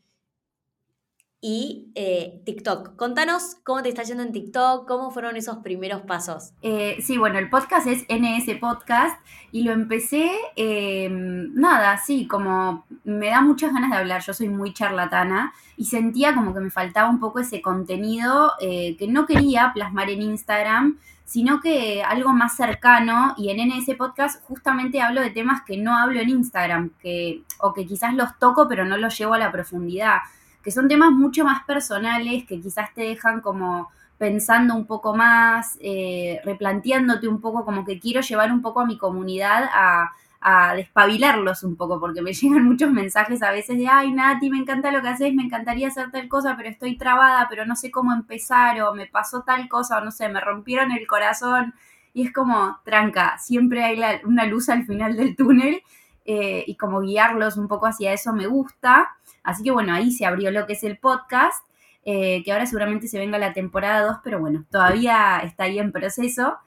y 1.44 1.90
eh, 1.96 2.40
TikTok. 2.46 2.94
Contanos 2.94 3.56
cómo 3.64 3.82
te 3.82 3.88
está 3.88 4.04
yendo 4.04 4.22
en 4.22 4.30
TikTok, 4.30 4.86
cómo 4.86 5.10
fueron 5.10 5.36
esos 5.36 5.56
primeros 5.58 6.02
pasos. 6.02 6.52
Eh, 6.62 6.98
sí, 7.02 7.18
bueno, 7.18 7.40
el 7.40 7.50
podcast 7.50 7.88
es 7.88 8.04
NS 8.08 8.60
Podcast 8.60 9.20
y 9.50 9.64
lo 9.64 9.72
empecé, 9.72 10.30
em, 10.54 11.52
nada, 11.52 11.98
sí, 11.98 12.28
como 12.28 12.86
me 13.02 13.26
da 13.26 13.40
muchas 13.40 13.72
ganas 13.72 13.90
de 13.90 13.96
hablar, 13.96 14.22
yo 14.24 14.32
soy 14.32 14.48
muy 14.48 14.72
charlatana 14.72 15.52
y 15.76 15.86
sentía 15.86 16.32
como 16.32 16.54
que 16.54 16.60
me 16.60 16.70
faltaba 16.70 17.10
un 17.10 17.18
poco 17.18 17.40
ese 17.40 17.60
contenido 17.60 18.52
eh, 18.60 18.96
que 18.96 19.08
no 19.08 19.26
quería 19.26 19.72
plasmar 19.74 20.08
en 20.10 20.22
Instagram 20.22 20.98
sino 21.24 21.60
que 21.60 22.02
algo 22.02 22.32
más 22.32 22.56
cercano 22.56 23.34
y 23.38 23.48
en 23.48 23.66
NS 23.66 23.96
Podcast 23.96 24.42
justamente 24.44 25.00
hablo 25.00 25.22
de 25.22 25.30
temas 25.30 25.62
que 25.62 25.78
no 25.78 25.96
hablo 25.96 26.20
en 26.20 26.28
Instagram, 26.28 26.90
que, 27.00 27.42
o 27.58 27.72
que 27.72 27.86
quizás 27.86 28.14
los 28.14 28.38
toco 28.38 28.68
pero 28.68 28.84
no 28.84 28.98
los 28.98 29.16
llevo 29.16 29.32
a 29.34 29.38
la 29.38 29.50
profundidad 29.50 30.18
que 30.62 30.70
son 30.70 30.88
temas 30.88 31.10
mucho 31.12 31.44
más 31.44 31.64
personales, 31.64 32.44
que 32.46 32.60
quizás 32.60 32.92
te 32.94 33.02
dejan 33.02 33.40
como 33.40 33.90
pensando 34.18 34.74
un 34.76 34.86
poco 34.86 35.14
más, 35.16 35.78
eh, 35.80 36.40
replanteándote 36.44 37.26
un 37.28 37.40
poco, 37.40 37.64
como 37.64 37.84
que 37.84 37.98
quiero 37.98 38.20
llevar 38.20 38.52
un 38.52 38.62
poco 38.62 38.80
a 38.80 38.86
mi 38.86 38.96
comunidad 38.96 39.64
a, 39.72 40.12
a 40.40 40.74
despabilarlos 40.74 41.62
un 41.62 41.76
poco, 41.76 41.98
porque 42.00 42.22
me 42.22 42.32
llegan 42.32 42.64
muchos 42.64 42.90
mensajes 42.90 43.42
a 43.42 43.50
veces 43.50 43.78
de, 43.78 43.88
ay 43.88 44.12
Nati, 44.12 44.50
me 44.50 44.58
encanta 44.58 44.92
lo 44.92 45.02
que 45.02 45.08
haces, 45.08 45.34
me 45.34 45.44
encantaría 45.44 45.88
hacer 45.88 46.10
tal 46.10 46.28
cosa, 46.28 46.56
pero 46.56 46.68
estoy 46.68 46.96
trabada, 46.96 47.46
pero 47.48 47.64
no 47.66 47.76
sé 47.76 47.90
cómo 47.90 48.12
empezar, 48.12 48.80
o 48.82 48.94
me 48.94 49.06
pasó 49.06 49.42
tal 49.42 49.68
cosa, 49.68 49.98
o 49.98 50.04
no 50.04 50.10
sé, 50.10 50.28
me 50.28 50.40
rompieron 50.40 50.92
el 50.92 51.06
corazón. 51.06 51.74
Y 52.14 52.26
es 52.26 52.32
como, 52.32 52.78
tranca, 52.84 53.38
siempre 53.38 53.84
hay 53.84 54.00
una 54.24 54.44
luz 54.44 54.68
al 54.68 54.84
final 54.84 55.16
del 55.16 55.34
túnel 55.36 55.82
eh, 56.24 56.64
y 56.66 56.76
como 56.76 57.00
guiarlos 57.00 57.56
un 57.56 57.68
poco 57.68 57.86
hacia 57.86 58.12
eso 58.12 58.32
me 58.32 58.46
gusta. 58.46 59.10
Así 59.42 59.62
que 59.62 59.70
bueno, 59.70 59.94
ahí 59.94 60.12
se 60.12 60.26
abrió 60.26 60.50
lo 60.50 60.66
que 60.66 60.74
es 60.74 60.84
el 60.84 60.98
podcast, 60.98 61.64
eh, 62.04 62.42
que 62.44 62.52
ahora 62.52 62.66
seguramente 62.66 63.08
se 63.08 63.18
venga 63.18 63.38
la 63.38 63.52
temporada 63.52 64.06
2, 64.06 64.18
pero 64.24 64.40
bueno, 64.40 64.64
todavía 64.70 65.40
está 65.44 65.64
ahí 65.64 65.78
en 65.78 65.92
proceso. 65.92 66.58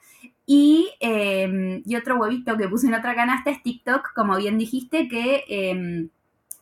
Y, 0.46 0.90
em, 1.00 1.82
y, 1.84 1.96
otro 1.96 2.16
huevito 2.16 2.56
que 2.56 2.68
puse 2.68 2.86
en 2.86 2.94
otra 2.94 3.14
canasta 3.16 3.50
es 3.50 3.62
TikTok, 3.62 4.12
como 4.14 4.36
bien 4.36 4.58
dijiste, 4.58 5.08
que 5.08 5.44
em, 5.48 6.10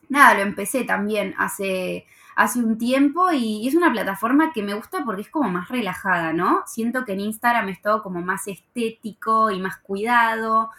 nada, 0.08 0.34
lo 0.34 0.40
empecé 0.40 0.84
también 0.84 1.34
hace, 1.38 2.06
hace 2.36 2.60
un 2.60 2.78
tiempo 2.78 3.32
y 3.32 3.66
es 3.68 3.74
una 3.74 3.92
plataforma 3.92 4.52
que 4.52 4.62
me 4.62 4.74
gusta 4.74 5.04
porque 5.04 5.22
es 5.22 5.30
como 5.30 5.50
más 5.50 5.68
relajada, 5.68 6.32
¿no? 6.32 6.62
Siento 6.66 7.04
que 7.04 7.12
en 7.12 7.20
Instagram 7.20 7.68
es 7.68 7.82
todo 7.82 8.02
como 8.02 8.22
más 8.22 8.48
estético 8.48 9.50
y 9.50 9.60
más 9.60 9.78
cuidado. 9.78 10.70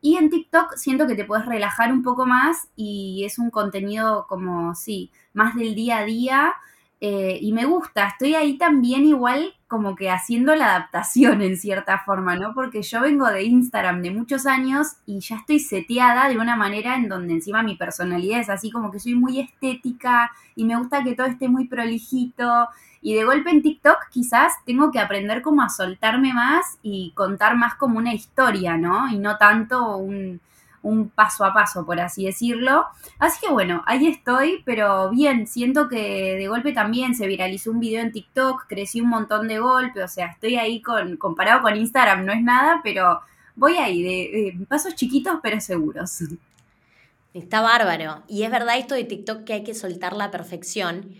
Y 0.00 0.16
en 0.16 0.30
TikTok 0.30 0.74
siento 0.76 1.06
que 1.06 1.14
te 1.14 1.24
puedes 1.24 1.46
relajar 1.46 1.92
un 1.92 2.02
poco 2.02 2.26
más 2.26 2.68
y 2.76 3.24
es 3.24 3.38
un 3.38 3.50
contenido 3.50 4.26
como, 4.28 4.74
sí, 4.74 5.10
más 5.32 5.54
del 5.54 5.74
día 5.74 5.98
a 5.98 6.04
día. 6.04 6.54
Eh, 7.06 7.38
y 7.42 7.52
me 7.52 7.66
gusta, 7.66 8.08
estoy 8.08 8.34
ahí 8.34 8.56
también 8.56 9.04
igual 9.04 9.52
como 9.68 9.94
que 9.94 10.08
haciendo 10.08 10.54
la 10.54 10.70
adaptación 10.74 11.42
en 11.42 11.58
cierta 11.58 11.98
forma, 11.98 12.34
¿no? 12.34 12.54
Porque 12.54 12.80
yo 12.80 13.02
vengo 13.02 13.28
de 13.28 13.42
Instagram 13.42 14.00
de 14.00 14.10
muchos 14.10 14.46
años 14.46 14.86
y 15.04 15.20
ya 15.20 15.36
estoy 15.36 15.58
seteada 15.60 16.30
de 16.30 16.38
una 16.38 16.56
manera 16.56 16.96
en 16.96 17.10
donde 17.10 17.34
encima 17.34 17.62
mi 17.62 17.76
personalidad 17.76 18.40
es 18.40 18.48
así 18.48 18.70
como 18.70 18.90
que 18.90 19.00
soy 19.00 19.16
muy 19.16 19.38
estética 19.38 20.30
y 20.56 20.64
me 20.64 20.78
gusta 20.78 21.04
que 21.04 21.14
todo 21.14 21.26
esté 21.26 21.46
muy 21.46 21.68
prolijito 21.68 22.68
y 23.02 23.12
de 23.12 23.24
golpe 23.24 23.50
en 23.50 23.60
TikTok 23.60 24.08
quizás 24.10 24.54
tengo 24.64 24.90
que 24.90 24.98
aprender 24.98 25.42
como 25.42 25.60
a 25.60 25.68
soltarme 25.68 26.32
más 26.32 26.78
y 26.82 27.12
contar 27.14 27.54
más 27.54 27.74
como 27.74 27.98
una 27.98 28.14
historia, 28.14 28.78
¿no? 28.78 29.10
Y 29.10 29.18
no 29.18 29.36
tanto 29.36 29.98
un, 29.98 30.40
paso 31.14 31.44
a 31.44 31.52
paso, 31.52 31.84
por 31.84 32.00
así 32.00 32.24
decirlo. 32.24 32.86
Así 33.18 33.40
que 33.44 33.52
bueno, 33.52 33.82
ahí 33.86 34.06
estoy, 34.06 34.62
pero 34.64 35.10
bien, 35.10 35.46
siento 35.46 35.88
que 35.88 36.36
de 36.36 36.48
golpe 36.48 36.72
también 36.72 37.14
se 37.14 37.26
viralizó 37.26 37.70
un 37.70 37.80
video 37.80 38.00
en 38.00 38.12
TikTok, 38.12 38.66
crecí 38.68 39.00
un 39.00 39.08
montón 39.08 39.48
de 39.48 39.58
golpe, 39.58 40.02
o 40.02 40.08
sea, 40.08 40.26
estoy 40.26 40.56
ahí 40.56 40.82
con, 40.82 41.16
comparado 41.16 41.62
con 41.62 41.76
Instagram, 41.76 42.24
no 42.24 42.32
es 42.32 42.42
nada, 42.42 42.80
pero 42.82 43.20
voy 43.56 43.76
ahí, 43.76 44.02
de 44.02 44.66
pasos 44.66 44.94
chiquitos 44.94 45.38
pero 45.42 45.60
seguros. 45.60 46.22
Está 47.32 47.60
bárbaro. 47.60 48.22
Y 48.28 48.44
es 48.44 48.50
verdad 48.50 48.78
esto 48.78 48.94
de 48.94 49.04
TikTok 49.04 49.44
que 49.44 49.54
hay 49.54 49.64
que 49.64 49.74
soltar 49.74 50.14
la 50.14 50.30
perfección. 50.30 51.14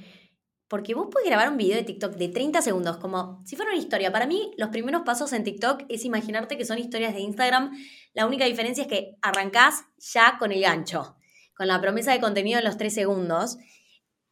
Porque 0.68 0.94
vos 0.94 1.09
puedes 1.11 1.29
grabar 1.29 1.50
un 1.50 1.57
video 1.57 1.77
de 1.77 1.83
TikTok 1.83 2.14
de 2.14 2.29
30 2.29 2.62
segundos, 2.62 2.96
como 2.96 3.42
si 3.44 3.55
fuera 3.57 3.72
una 3.72 3.81
historia. 3.81 4.12
Para 4.12 4.27
mí, 4.27 4.53
los 4.57 4.70
primeros 4.70 5.03
pasos 5.03 5.33
en 5.33 5.44
TikTok 5.44 5.83
es 5.88 6.05
imaginarte 6.05 6.57
que 6.57 6.64
son 6.64 6.79
historias 6.79 7.14
de 7.14 7.20
Instagram. 7.20 7.72
La 8.14 8.27
única 8.27 8.46
diferencia 8.46 8.83
es 8.83 8.88
que 8.88 9.16
arrancás 9.20 9.85
ya 9.98 10.37
con 10.38 10.53
el 10.53 10.61
gancho, 10.61 11.16
con 11.57 11.66
la 11.66 11.81
promesa 11.81 12.12
de 12.12 12.20
contenido 12.20 12.59
en 12.59 12.64
los 12.64 12.79
3 12.79 12.94
segundos. 12.94 13.59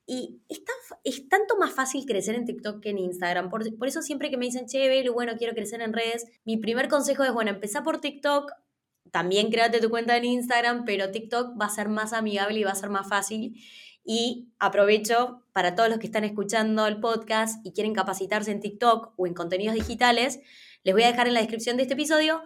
Y 0.07 0.41
es, 0.49 1.29
tanto 1.29 1.57
más 1.59 1.73
fácil 1.73 2.05
crecer 2.07 2.35
en 2.37 2.45
TikTok 2.45 2.81
que 2.81 2.91
en 2.91 2.99
Instagram. 2.99 3.51
Por, 3.51 3.65
eso 3.87 4.03
siempre 4.03 4.31
que 4.31 4.37
me 4.37 4.47
dicen, 4.47 4.67
che, 4.67 5.09
bueno, 5.11 5.35
quiero 5.37 5.55
crecer 5.55 5.81
en 5.81 5.93
redes, 5.93 6.27
mi 6.45 6.57
primer 6.57 6.89
consejo 6.89 7.25
es, 7.25 7.33
bueno, 7.33 7.51
empezá 7.51 7.83
por 7.83 8.01
TikTok, 8.01 8.53
también 9.11 9.51
créate 9.51 9.81
tu 9.81 9.91
cuenta 9.91 10.17
en 10.17 10.25
Instagram, 10.25 10.85
pero 10.85 11.11
TikTok 11.11 11.61
va 11.61 11.67
a 11.67 11.71
ser 11.71 11.89
más 11.89 12.13
amigable 12.13 12.61
y 12.61 12.65
va 12.65 12.71
a 12.71 12.77
ser 12.77 12.89
más 12.89 13.09
fácil. 13.09 13.57
Y 14.05 14.49
aprovecho 14.59 15.45
para 15.53 15.75
todos 15.75 15.89
los 15.89 15.99
que 15.99 16.07
están 16.07 16.25
escuchando 16.25 16.87
el 16.87 16.99
podcast 16.99 17.65
y 17.65 17.73
quieren 17.73 17.95
capacitarse 17.95 18.51
en 18.51 18.61
TikTok 18.61 19.15
o 19.17 19.27
en 19.27 19.35
contenidos 19.35 19.75
digitales, 19.75 20.41
les 20.83 20.95
voy 20.95 21.05
a 21.05 21.09
dejar 21.09 21.29
en 21.29 21.35
la 21.35 21.41
descripción 21.41 21.77
de 21.77 21.83
este 21.83 21.95
episodio 21.95 22.43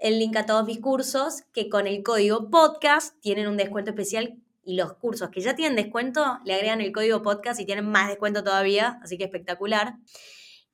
el 0.00 0.18
link 0.18 0.36
a 0.36 0.46
todos 0.46 0.64
mis 0.66 0.80
cursos 0.80 1.42
que 1.52 1.68
con 1.68 1.86
el 1.86 2.02
código 2.02 2.50
podcast 2.50 3.20
tienen 3.20 3.46
un 3.46 3.56
descuento 3.56 3.90
especial 3.90 4.38
y 4.64 4.74
los 4.74 4.94
cursos 4.94 5.30
que 5.30 5.40
ya 5.40 5.54
tienen 5.54 5.76
descuento 5.76 6.38
le 6.44 6.54
agregan 6.54 6.80
el 6.80 6.92
código 6.92 7.22
podcast 7.22 7.60
y 7.60 7.66
tienen 7.66 7.88
más 7.88 8.08
descuento 8.08 8.42
todavía, 8.42 8.98
así 9.02 9.16
que 9.18 9.24
espectacular. 9.24 9.94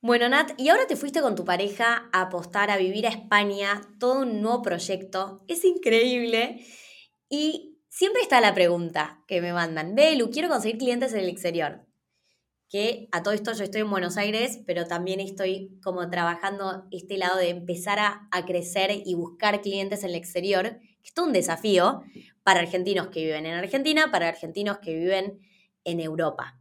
Bueno, 0.00 0.28
Nat, 0.28 0.52
y 0.56 0.68
ahora 0.68 0.86
te 0.86 0.96
fuiste 0.96 1.20
con 1.20 1.34
tu 1.34 1.44
pareja 1.44 2.08
a 2.12 2.22
apostar 2.22 2.70
a 2.70 2.76
vivir 2.76 3.06
a 3.06 3.10
España, 3.10 3.82
todo 3.98 4.20
un 4.20 4.40
nuevo 4.40 4.62
proyecto, 4.62 5.42
es 5.48 5.64
increíble. 5.64 6.64
Y 7.28 7.76
Siempre 7.96 8.20
está 8.20 8.42
la 8.42 8.52
pregunta 8.52 9.24
que 9.26 9.40
me 9.40 9.54
mandan, 9.54 9.94
Belu, 9.94 10.30
quiero 10.30 10.50
conseguir 10.50 10.76
clientes 10.76 11.14
en 11.14 11.20
el 11.20 11.30
exterior. 11.30 11.85
Que 12.68 13.08
a 13.12 13.22
todo 13.22 13.32
esto 13.32 13.52
yo 13.52 13.64
estoy 13.64 13.82
en 13.82 13.90
Buenos 13.90 14.16
Aires, 14.16 14.60
pero 14.66 14.86
también 14.86 15.20
estoy 15.20 15.78
como 15.82 16.08
trabajando 16.10 16.86
este 16.90 17.16
lado 17.16 17.38
de 17.38 17.50
empezar 17.50 17.98
a, 17.98 18.28
crecer 18.46 18.90
y 19.04 19.14
buscar 19.14 19.62
clientes 19.62 20.02
en 20.02 20.10
el 20.10 20.16
exterior, 20.16 20.78
que 21.02 21.10
es 21.14 21.18
un 21.18 21.32
desafío 21.32 22.02
para 22.42 22.60
argentinos 22.60 23.08
que 23.08 23.24
viven 23.24 23.46
en 23.46 23.54
Argentina, 23.54 24.10
para 24.10 24.28
argentinos 24.28 24.78
que 24.78 24.94
viven 24.94 25.40
en 25.84 26.00
Europa. 26.00 26.60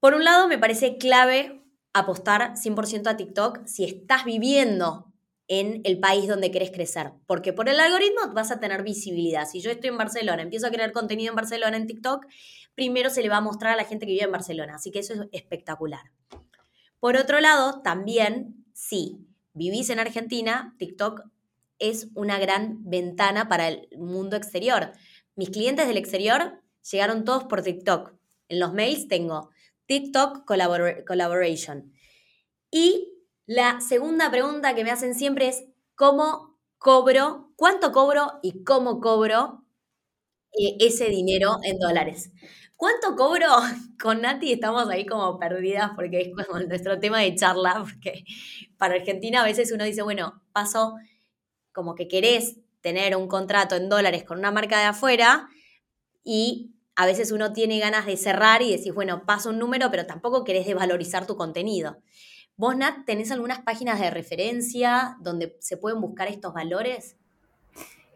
Por 0.00 0.14
un 0.14 0.24
lado, 0.24 0.48
me 0.48 0.58
parece 0.58 0.98
clave 0.98 1.62
apostar 1.92 2.54
100% 2.56 3.06
a 3.06 3.16
TikTok 3.16 3.66
si 3.66 3.84
estás 3.84 4.24
viviendo 4.24 5.13
en 5.48 5.82
el 5.84 5.98
país 6.00 6.26
donde 6.26 6.50
querés 6.50 6.70
crecer. 6.70 7.12
Porque 7.26 7.52
por 7.52 7.68
el 7.68 7.78
algoritmo 7.78 8.32
vas 8.34 8.50
a 8.50 8.60
tener 8.60 8.82
visibilidad. 8.82 9.46
Si 9.46 9.60
yo 9.60 9.70
estoy 9.70 9.90
en 9.90 9.98
Barcelona, 9.98 10.42
empiezo 10.42 10.66
a 10.66 10.70
crear 10.70 10.92
contenido 10.92 11.30
en 11.30 11.36
Barcelona 11.36 11.76
en 11.76 11.86
TikTok, 11.86 12.26
primero 12.74 13.10
se 13.10 13.22
le 13.22 13.28
va 13.28 13.38
a 13.38 13.42
mostrar 13.42 13.74
a 13.74 13.76
la 13.76 13.84
gente 13.84 14.06
que 14.06 14.12
vive 14.12 14.24
en 14.24 14.32
Barcelona. 14.32 14.76
Así 14.76 14.90
que 14.90 15.00
eso 15.00 15.14
es 15.14 15.20
espectacular. 15.32 16.10
Por 16.98 17.16
otro 17.16 17.40
lado, 17.40 17.82
también, 17.82 18.64
si 18.72 19.18
vivís 19.52 19.90
en 19.90 19.98
Argentina, 19.98 20.74
TikTok 20.78 21.22
es 21.78 22.08
una 22.14 22.38
gran 22.38 22.78
ventana 22.88 23.48
para 23.48 23.68
el 23.68 23.88
mundo 23.98 24.36
exterior. 24.36 24.92
Mis 25.36 25.50
clientes 25.50 25.86
del 25.86 25.98
exterior 25.98 26.62
llegaron 26.90 27.24
todos 27.24 27.44
por 27.44 27.62
TikTok. 27.62 28.14
En 28.48 28.60
los 28.60 28.72
mails 28.72 29.08
tengo 29.08 29.50
TikTok 29.86 30.46
Collaboration. 30.46 31.92
Y 32.70 33.13
la 33.46 33.80
segunda 33.80 34.30
pregunta 34.30 34.74
que 34.74 34.84
me 34.84 34.90
hacen 34.90 35.14
siempre 35.14 35.48
es, 35.48 35.64
¿cómo 35.94 36.58
cobro? 36.78 37.52
¿Cuánto 37.56 37.92
cobro 37.92 38.38
y 38.42 38.64
cómo 38.64 39.00
cobro 39.00 39.64
eh, 40.52 40.76
ese 40.80 41.06
dinero 41.06 41.58
en 41.64 41.78
dólares? 41.78 42.32
¿Cuánto 42.76 43.16
cobro? 43.16 43.48
Con 44.02 44.22
Nati 44.22 44.52
estamos 44.52 44.88
ahí 44.90 45.06
como 45.06 45.38
perdidas 45.38 45.92
porque 45.96 46.20
es 46.22 46.46
como 46.46 46.60
nuestro 46.60 46.98
tema 47.00 47.20
de 47.20 47.34
charla, 47.34 47.76
porque 47.82 48.24
para 48.78 48.94
Argentina 48.94 49.42
a 49.42 49.44
veces 49.46 49.72
uno 49.72 49.84
dice, 49.84 50.02
bueno, 50.02 50.42
paso 50.52 50.94
como 51.72 51.94
que 51.94 52.08
querés 52.08 52.58
tener 52.82 53.16
un 53.16 53.28
contrato 53.28 53.76
en 53.76 53.88
dólares 53.88 54.24
con 54.24 54.38
una 54.38 54.50
marca 54.52 54.78
de 54.78 54.86
afuera 54.86 55.48
y 56.24 56.72
a 56.96 57.06
veces 57.06 57.32
uno 57.32 57.52
tiene 57.52 57.78
ganas 57.80 58.06
de 58.06 58.16
cerrar 58.16 58.62
y 58.62 58.70
decir, 58.72 58.92
bueno, 58.92 59.24
paso 59.26 59.50
un 59.50 59.58
número, 59.58 59.90
pero 59.90 60.06
tampoco 60.06 60.44
querés 60.44 60.66
desvalorizar 60.66 61.26
tu 61.26 61.36
contenido. 61.36 61.98
¿Vos, 62.56 62.76
Nat, 62.76 63.04
tenés 63.04 63.32
algunas 63.32 63.60
páginas 63.62 63.98
de 63.98 64.10
referencia 64.10 65.16
donde 65.20 65.56
se 65.60 65.76
pueden 65.76 66.00
buscar 66.00 66.28
estos 66.28 66.54
valores? 66.54 67.16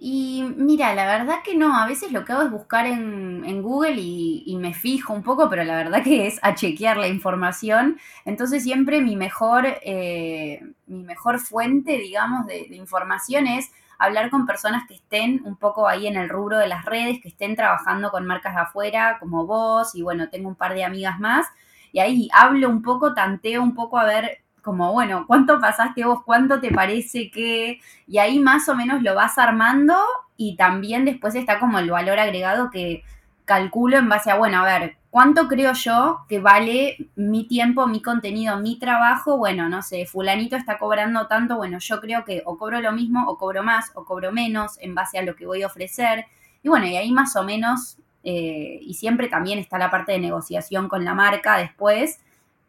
Y 0.01 0.45
mira, 0.57 0.95
la 0.95 1.07
verdad 1.07 1.39
que 1.45 1.57
no, 1.57 1.77
a 1.77 1.85
veces 1.85 2.13
lo 2.13 2.25
que 2.25 2.33
hago 2.33 2.43
es 2.43 2.51
buscar 2.53 2.87
en, 2.87 3.63
Google 3.63 3.97
y, 3.97 4.57
me 4.61 4.73
fijo 4.73 5.13
un 5.13 5.25
poco, 5.25 5.51
pero 5.51 5.65
la 5.65 5.75
verdad 5.75 6.05
que 6.05 6.29
es 6.29 6.39
a 6.43 6.55
chequear 6.55 6.97
la 6.99 7.09
información. 7.09 7.99
Entonces 8.25 8.63
siempre 8.63 9.01
mi 9.01 9.17
mejor, 9.17 9.67
eh, 9.83 10.63
mi 10.87 11.03
mejor 11.03 11.41
fuente, 11.41 11.99
digamos, 11.99 12.47
de, 12.47 12.67
de, 12.69 12.77
información 12.77 13.49
es 13.49 13.73
hablar 13.99 14.31
con 14.31 14.47
personas 14.47 14.87
que 14.87 14.95
estén 14.95 15.43
un 15.45 15.57
poco 15.57 15.89
ahí 15.89 16.07
en 16.07 16.17
el 16.17 16.29
rubro 16.29 16.59
de 16.59 16.69
las 16.69 16.85
redes, 16.85 17.19
que 17.21 17.29
estén 17.29 17.57
trabajando 17.57 18.13
con 18.13 18.25
marcas 18.25 18.55
de 18.55 18.61
afuera, 18.61 19.17
como 19.19 19.47
vos, 19.47 19.97
y 19.97 20.03
bueno, 20.03 20.29
tengo 20.31 20.49
un 20.49 20.55
par 20.55 20.75
de 20.75 20.85
amigas 20.85 21.19
más 21.19 21.49
y 21.93 22.01
ahí 22.01 22.29
hablo 22.33 22.69
un 22.69 22.83
poco, 22.83 23.15
tanteo 23.15 23.63
un 23.63 23.75
poco 23.75 23.99
a 23.99 24.05
ver 24.05 24.39
como, 24.63 24.93
bueno, 24.93 25.25
¿cuánto 25.27 25.61
pasaste 25.61 26.05
vos? 26.05 26.23
¿Cuánto 26.25 26.61
te 26.61 26.71
parece 26.71 27.31
que? 27.31 27.81
Y 28.07 28.19
ahí 28.19 28.39
más 28.39 28.69
o 28.69 28.75
menos 28.75 29.03
lo 29.03 29.15
vas 29.15 29.39
armando 29.39 29.95
y 30.37 30.57
también 30.57 31.05
después 31.05 31.35
está 31.35 31.59
como 31.59 31.79
el 31.79 31.91
valor 31.91 32.19
agregado 32.19 32.71
que 32.71 33.03
calculo 33.45 33.97
en 33.97 34.11
base 34.11 34.31
a, 34.31 34.37
bueno, 34.37 34.59
a 34.59 34.65
ver, 34.65 34.99
¿cuánto 35.09 35.49
creo 35.49 35.73
yo 35.73 36.21
que 36.29 36.39
vale 36.39 37.09
mi 37.17 37.49
tiempo, 37.49 37.87
mi 37.87 38.03
contenido, 38.03 38.59
mi 38.59 38.79
trabajo? 38.79 39.39
Bueno, 39.39 39.71
no 39.71 39.81
sé, 39.81 40.05
fulanito 40.05 40.55
está 40.55 40.79
cobrando 40.79 41.27
tanto, 41.29 41.57
bueno, 41.57 41.79
yo 41.81 42.01
creo 42.01 42.25
que 42.25 42.43
o 42.45 42.59
cobro 42.59 42.81
lo 42.83 42.93
mismo, 42.93 43.25
o 43.27 43.39
cobro 43.39 43.63
más, 43.63 43.91
o 43.95 44.05
cobro 44.05 44.33
menos 44.33 44.79
en 44.81 44.95
base 44.95 45.19
a 45.19 45.23
lo 45.23 45.35
que 45.35 45.47
voy 45.47 45.63
a 45.63 45.67
ofrecer. 45.67 46.27
Y 46.63 46.69
bueno, 46.69 46.87
y 46.87 46.97
ahí 46.97 47.11
más 47.11 47.37
o 47.37 47.43
menos 47.43 47.97
eh, 48.31 48.81
y 48.83 48.93
siempre 48.93 49.29
también 49.29 49.59
está 49.59 49.79
la 49.79 49.91
parte 49.91 50.13
de 50.13 50.19
negociación 50.19 50.91
con 50.91 51.03
la 51.03 51.15
marca 51.15 51.57
después, 51.57 52.21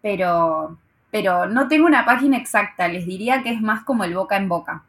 pero, 0.02 0.78
pero 1.12 1.48
no 1.48 1.68
tengo 1.68 1.86
una 1.86 2.06
página 2.06 2.38
exacta, 2.38 2.88
les 2.88 3.06
diría 3.06 3.44
que 3.44 3.52
es 3.52 3.60
más 3.60 3.84
como 3.84 4.06
el 4.06 4.16
boca 4.16 4.38
en 4.38 4.48
boca. 4.48 4.86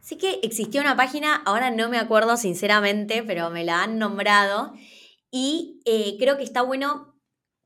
Sí 0.00 0.18
que 0.18 0.40
existía 0.42 0.82
una 0.82 0.96
página, 0.96 1.36
ahora 1.46 1.70
no 1.70 1.88
me 1.88 1.98
acuerdo 1.98 2.36
sinceramente, 2.36 3.22
pero 3.22 3.48
me 3.48 3.64
la 3.64 3.82
han 3.82 3.98
nombrado 3.98 4.74
y 5.30 5.80
eh, 5.86 6.16
creo 6.18 6.36
que 6.36 6.44
está 6.44 6.60
bueno 6.60 7.14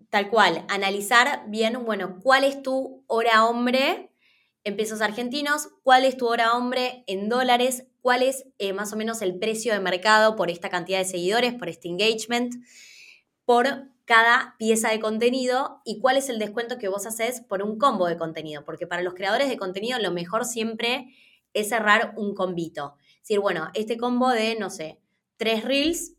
tal 0.09 0.29
cual, 0.29 0.65
analizar 0.69 1.47
bien, 1.49 1.85
bueno, 1.85 2.21
cuál 2.23 2.45
es 2.45 2.63
tu 2.63 3.03
hora 3.09 3.45
hombre 3.45 4.13
en 4.67 4.77
pesos 4.77 5.01
argentinos, 5.01 5.69
cuál 5.85 6.05
es 6.05 6.17
tu 6.17 6.27
hora 6.27 6.57
hombre 6.57 7.05
en 7.07 7.29
dólares, 7.29 7.87
cuál 8.03 8.25
es 8.25 8.47
eh, 8.59 8.73
más 8.73 8.93
o 8.93 8.97
menos 8.97 9.23
el 9.23 9.39
precio 9.39 9.73
de 9.73 9.79
mercado 9.79 10.35
por 10.35 10.51
esta 10.51 10.71
cantidad 10.71 10.99
de 10.99 11.05
seguidores, 11.05 11.55
por 11.55 11.69
este 11.69 11.87
engagement, 11.87 12.53
por 13.45 13.85
cada 14.07 14.57
pieza 14.59 14.91
de 14.91 14.99
contenido 14.99 15.83
y 15.85 16.01
cuál 16.01 16.17
es 16.17 16.29
el 16.31 16.41
descuento 16.41 16.79
que 16.79 16.89
vos 16.89 17.07
haces 17.07 17.43
por 17.43 17.63
un 17.63 17.79
combo 17.79 18.09
de 18.09 18.17
contenido, 18.17 18.65
porque 18.65 18.89
para 18.89 19.03
los 19.03 19.15
creadores 19.15 19.49
de 19.49 19.57
contenido 19.57 20.01
lo 20.01 20.11
mejor 20.11 20.45
siempre 20.45 21.15
es 21.53 21.69
cerrar 21.69 22.13
un 22.17 22.35
combito. 22.35 22.97
Es 22.99 23.21
decir, 23.21 23.39
bueno, 23.39 23.71
este 23.75 23.97
combo 23.97 24.31
de, 24.31 24.57
no 24.57 24.71
sé, 24.71 25.01
tres 25.37 25.63
reels 25.63 26.15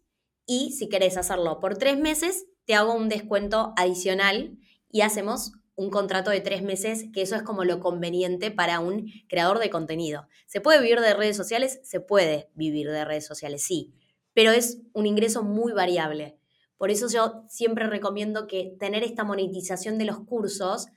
y 0.46 0.72
si 0.72 0.88
querés 0.88 1.18
hacerlo 1.18 1.60
por 1.60 1.78
tres 1.78 2.00
meses, 2.00 2.46
te 2.64 2.76
hago 2.76 2.94
un 2.94 3.10
descuento 3.10 3.74
adicional 3.76 4.58
y 4.90 5.02
hacemos 5.02 5.52
un 5.78 5.92
contrato 5.92 6.32
de 6.32 6.42
tres 6.42 6.64
meses, 6.64 7.06
que 7.14 7.22
eso 7.22 7.36
es 7.36 7.44
como 7.44 7.64
lo 7.64 7.80
conveniente 7.80 8.50
para 8.50 8.80
un 8.80 9.12
creador 9.30 9.60
de 9.60 9.70
contenido. 9.70 10.28
¿Se 10.48 10.60
puede 10.60 10.82
vivir 10.82 11.00
de 11.00 11.14
redes 11.14 11.38
sociales? 11.38 11.80
Se 11.84 12.00
puede 12.00 12.50
vivir 12.56 12.90
de 12.90 13.06
redes 13.06 13.28
sociales, 13.28 13.64
sí, 13.64 13.94
pero 14.34 14.52
es 14.52 14.80
un 14.94 15.06
ingreso 15.06 15.44
muy 15.44 15.74
variable. 15.74 16.40
Por 16.78 16.90
eso 16.90 17.08
yo 17.10 17.44
siempre 17.48 17.88
recomiendo 17.88 18.48
que 18.48 18.76
tener 18.80 19.04
esta 19.04 19.24
monetización 19.24 20.00
de 20.00 20.06
los 20.06 20.20
cursos 20.26 20.88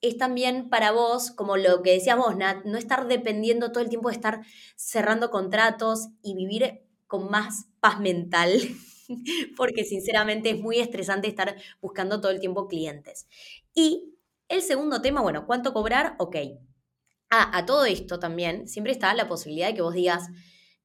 es 0.00 0.16
también 0.16 0.68
para 0.68 0.92
vos, 0.92 1.32
como 1.32 1.56
lo 1.56 1.82
que 1.82 1.92
decías 1.92 2.16
vos, 2.16 2.36
Nat, 2.36 2.64
no 2.64 2.78
estar 2.78 3.08
dependiendo 3.08 3.72
todo 3.72 3.82
el 3.82 3.88
tiempo 3.88 4.08
de 4.08 4.14
estar 4.14 4.40
cerrando 4.76 5.30
contratos 5.30 6.10
y 6.22 6.36
vivir 6.36 6.82
con 7.08 7.28
más 7.28 7.66
paz 7.80 7.98
mental, 7.98 8.52
porque 9.56 9.84
sinceramente 9.84 10.50
es 10.50 10.60
muy 10.60 10.78
estresante 10.78 11.26
estar 11.26 11.56
buscando 11.80 12.20
todo 12.20 12.30
el 12.30 12.38
tiempo 12.38 12.68
clientes. 12.68 13.26
Y 13.76 14.18
el 14.48 14.62
segundo 14.62 15.02
tema, 15.02 15.20
bueno, 15.20 15.46
¿cuánto 15.46 15.74
cobrar? 15.74 16.16
Ok. 16.18 16.36
Ah, 17.28 17.50
a 17.52 17.66
todo 17.66 17.84
esto 17.84 18.18
también 18.18 18.66
siempre 18.68 18.90
está 18.90 19.12
la 19.12 19.28
posibilidad 19.28 19.68
de 19.68 19.74
que 19.74 19.82
vos 19.82 19.92
digas, 19.92 20.28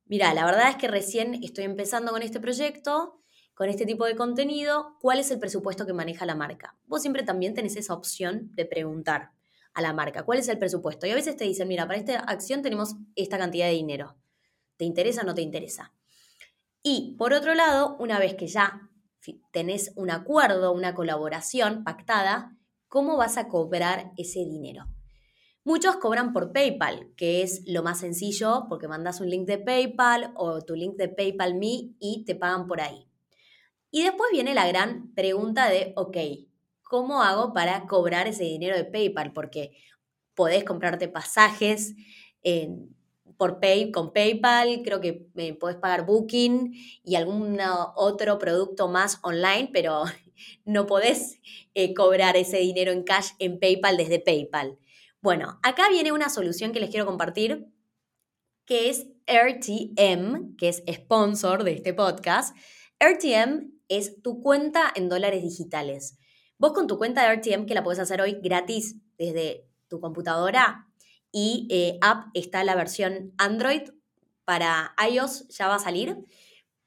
mira, 0.05 0.33
la 0.33 0.43
verdad 0.43 0.69
es 0.69 0.75
que 0.75 0.89
recién 0.89 1.41
estoy 1.41 1.63
empezando 1.63 2.11
con 2.11 2.21
este 2.21 2.41
proyecto, 2.41 3.21
con 3.53 3.69
este 3.69 3.85
tipo 3.85 4.05
de 4.05 4.17
contenido, 4.17 4.97
¿cuál 4.99 5.19
es 5.19 5.31
el 5.31 5.39
presupuesto 5.39 5.85
que 5.85 5.93
maneja 5.93 6.25
la 6.25 6.35
marca? 6.35 6.77
Vos 6.83 7.01
siempre 7.01 7.23
también 7.23 7.53
tenés 7.53 7.77
esa 7.77 7.93
opción 7.93 8.51
de 8.55 8.65
preguntar 8.65 9.31
a 9.73 9.81
la 9.81 9.93
marca, 9.93 10.23
¿cuál 10.23 10.39
es 10.39 10.49
el 10.49 10.59
presupuesto? 10.59 11.07
Y 11.07 11.11
a 11.11 11.15
veces 11.15 11.37
te 11.37 11.45
dicen, 11.45 11.69
mira, 11.69 11.87
para 11.87 11.97
esta 11.97 12.19
acción 12.19 12.61
tenemos 12.61 12.95
esta 13.15 13.37
cantidad 13.37 13.67
de 13.67 13.73
dinero. 13.73 14.17
¿Te 14.75 14.83
interesa 14.83 15.21
o 15.21 15.25
no 15.25 15.33
te 15.33 15.43
interesa? 15.43 15.93
Y 16.83 17.15
por 17.17 17.31
otro 17.31 17.53
lado, 17.53 17.95
una 17.99 18.19
vez 18.19 18.35
que 18.35 18.47
ya 18.47 18.89
tenés 19.53 19.93
un 19.95 20.09
acuerdo, 20.09 20.73
una 20.73 20.93
colaboración 20.93 21.85
pactada, 21.85 22.57
¿cómo 22.91 23.15
vas 23.15 23.37
a 23.37 23.47
cobrar 23.47 24.11
ese 24.17 24.39
dinero? 24.39 24.85
Muchos 25.63 25.95
cobran 25.95 26.33
por 26.33 26.51
PayPal, 26.51 27.13
que 27.15 27.41
es 27.41 27.63
lo 27.65 27.83
más 27.83 28.01
sencillo 28.01 28.65
porque 28.67 28.89
mandas 28.89 29.21
un 29.21 29.29
link 29.29 29.47
de 29.47 29.59
PayPal 29.59 30.33
o 30.35 30.61
tu 30.61 30.75
link 30.75 30.97
de 30.97 31.07
PayPal 31.07 31.55
Me 31.55 31.93
y 31.99 32.25
te 32.25 32.35
pagan 32.35 32.67
por 32.67 32.81
ahí. 32.81 33.07
Y 33.91 34.03
después 34.03 34.29
viene 34.33 34.53
la 34.53 34.67
gran 34.67 35.13
pregunta 35.13 35.69
de, 35.69 35.93
ok, 35.95 36.17
¿cómo 36.83 37.21
hago 37.21 37.53
para 37.53 37.87
cobrar 37.87 38.27
ese 38.27 38.43
dinero 38.43 38.75
de 38.75 38.83
PayPal? 38.83 39.31
Porque 39.31 39.71
podés 40.35 40.65
comprarte 40.65 41.07
pasajes 41.07 41.95
por 43.37 43.61
pay, 43.61 43.89
con 43.91 44.11
PayPal, 44.11 44.81
creo 44.83 44.99
que 44.99 45.29
me 45.33 45.53
podés 45.53 45.77
pagar 45.77 46.05
Booking 46.05 46.73
y 47.05 47.15
algún 47.15 47.57
otro 47.95 48.37
producto 48.37 48.89
más 48.89 49.19
online, 49.23 49.69
pero 49.71 50.03
no 50.65 50.85
podés 50.85 51.39
eh, 51.73 51.93
cobrar 51.93 52.37
ese 52.37 52.57
dinero 52.57 52.91
en 52.91 53.03
cash 53.03 53.31
en 53.39 53.59
PayPal 53.59 53.97
desde 53.97 54.19
PayPal. 54.19 54.77
Bueno, 55.21 55.59
acá 55.63 55.89
viene 55.89 56.11
una 56.11 56.29
solución 56.29 56.71
que 56.71 56.79
les 56.79 56.89
quiero 56.89 57.05
compartir, 57.05 57.67
que 58.65 58.89
es 58.89 59.07
RTM, 59.27 60.55
que 60.57 60.69
es 60.69 60.83
sponsor 60.91 61.63
de 61.63 61.73
este 61.73 61.93
podcast. 61.93 62.55
RTM 62.99 63.71
es 63.87 64.21
tu 64.21 64.41
cuenta 64.41 64.91
en 64.95 65.09
dólares 65.09 65.43
digitales. 65.43 66.17
Vos 66.57 66.73
con 66.73 66.87
tu 66.87 66.97
cuenta 66.97 67.27
de 67.27 67.35
RTM, 67.35 67.65
que 67.65 67.73
la 67.73 67.83
puedes 67.83 67.99
hacer 67.99 68.21
hoy 68.21 68.39
gratis 68.41 68.95
desde 69.17 69.67
tu 69.87 69.99
computadora, 69.99 70.87
y 71.31 71.67
eh, 71.69 71.97
app 72.01 72.27
está 72.33 72.63
la 72.63 72.75
versión 72.75 73.33
Android 73.37 73.83
para 74.45 74.93
iOS, 75.09 75.47
ya 75.49 75.67
va 75.67 75.75
a 75.75 75.79
salir. 75.79 76.17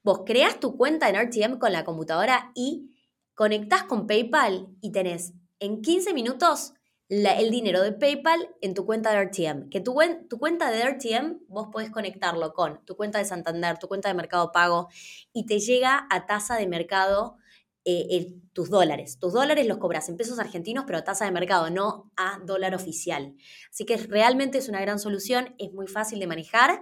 Vos 0.03 0.21
creas 0.25 0.59
tu 0.59 0.77
cuenta 0.77 1.09
en 1.09 1.15
RTM 1.15 1.57
con 1.57 1.71
la 1.71 1.83
computadora 1.83 2.51
y 2.53 2.91
conectás 3.35 3.83
con 3.83 4.07
PayPal 4.07 4.67
y 4.81 4.91
tenés 4.91 5.33
en 5.59 5.81
15 5.81 6.13
minutos 6.13 6.73
el 7.09 7.51
dinero 7.51 7.83
de 7.83 7.91
PayPal 7.91 8.55
en 8.61 8.73
tu 8.73 8.85
cuenta 8.85 9.11
de 9.11 9.25
RTM. 9.25 9.69
Que 9.69 9.79
tu, 9.79 9.93
cuenta 10.39 10.71
de 10.71 10.83
RTM 10.83 11.45
vos 11.47 11.67
podés 11.71 11.91
conectarlo 11.91 12.53
con 12.53 12.83
tu 12.85 12.95
cuenta 12.95 13.19
de 13.19 13.25
Santander, 13.25 13.77
tu 13.77 13.87
cuenta 13.87 14.09
de 14.09 14.15
Mercado 14.15 14.51
Pago 14.51 14.87
y 15.33 15.45
te 15.45 15.59
llega 15.59 16.07
a 16.09 16.25
tasa 16.25 16.55
de 16.55 16.67
mercado 16.67 17.37
eh, 17.83 18.33
tus 18.53 18.71
dólares. 18.71 19.19
Tus 19.19 19.33
dólares 19.33 19.67
los 19.67 19.77
cobras 19.77 20.09
en 20.09 20.17
pesos 20.17 20.39
argentinos, 20.39 20.85
pero 20.87 20.97
a 20.97 21.03
tasa 21.03 21.25
de 21.25 21.31
mercado, 21.31 21.69
no 21.69 22.11
a 22.17 22.39
dólar 22.43 22.73
oficial. 22.73 23.35
Así 23.69 23.85
que 23.85 23.97
realmente 23.97 24.57
es 24.57 24.69
una 24.69 24.81
gran 24.81 24.97
solución, 24.97 25.53
es 25.59 25.71
muy 25.73 25.85
fácil 25.85 26.19
de 26.19 26.25
manejar. 26.25 26.81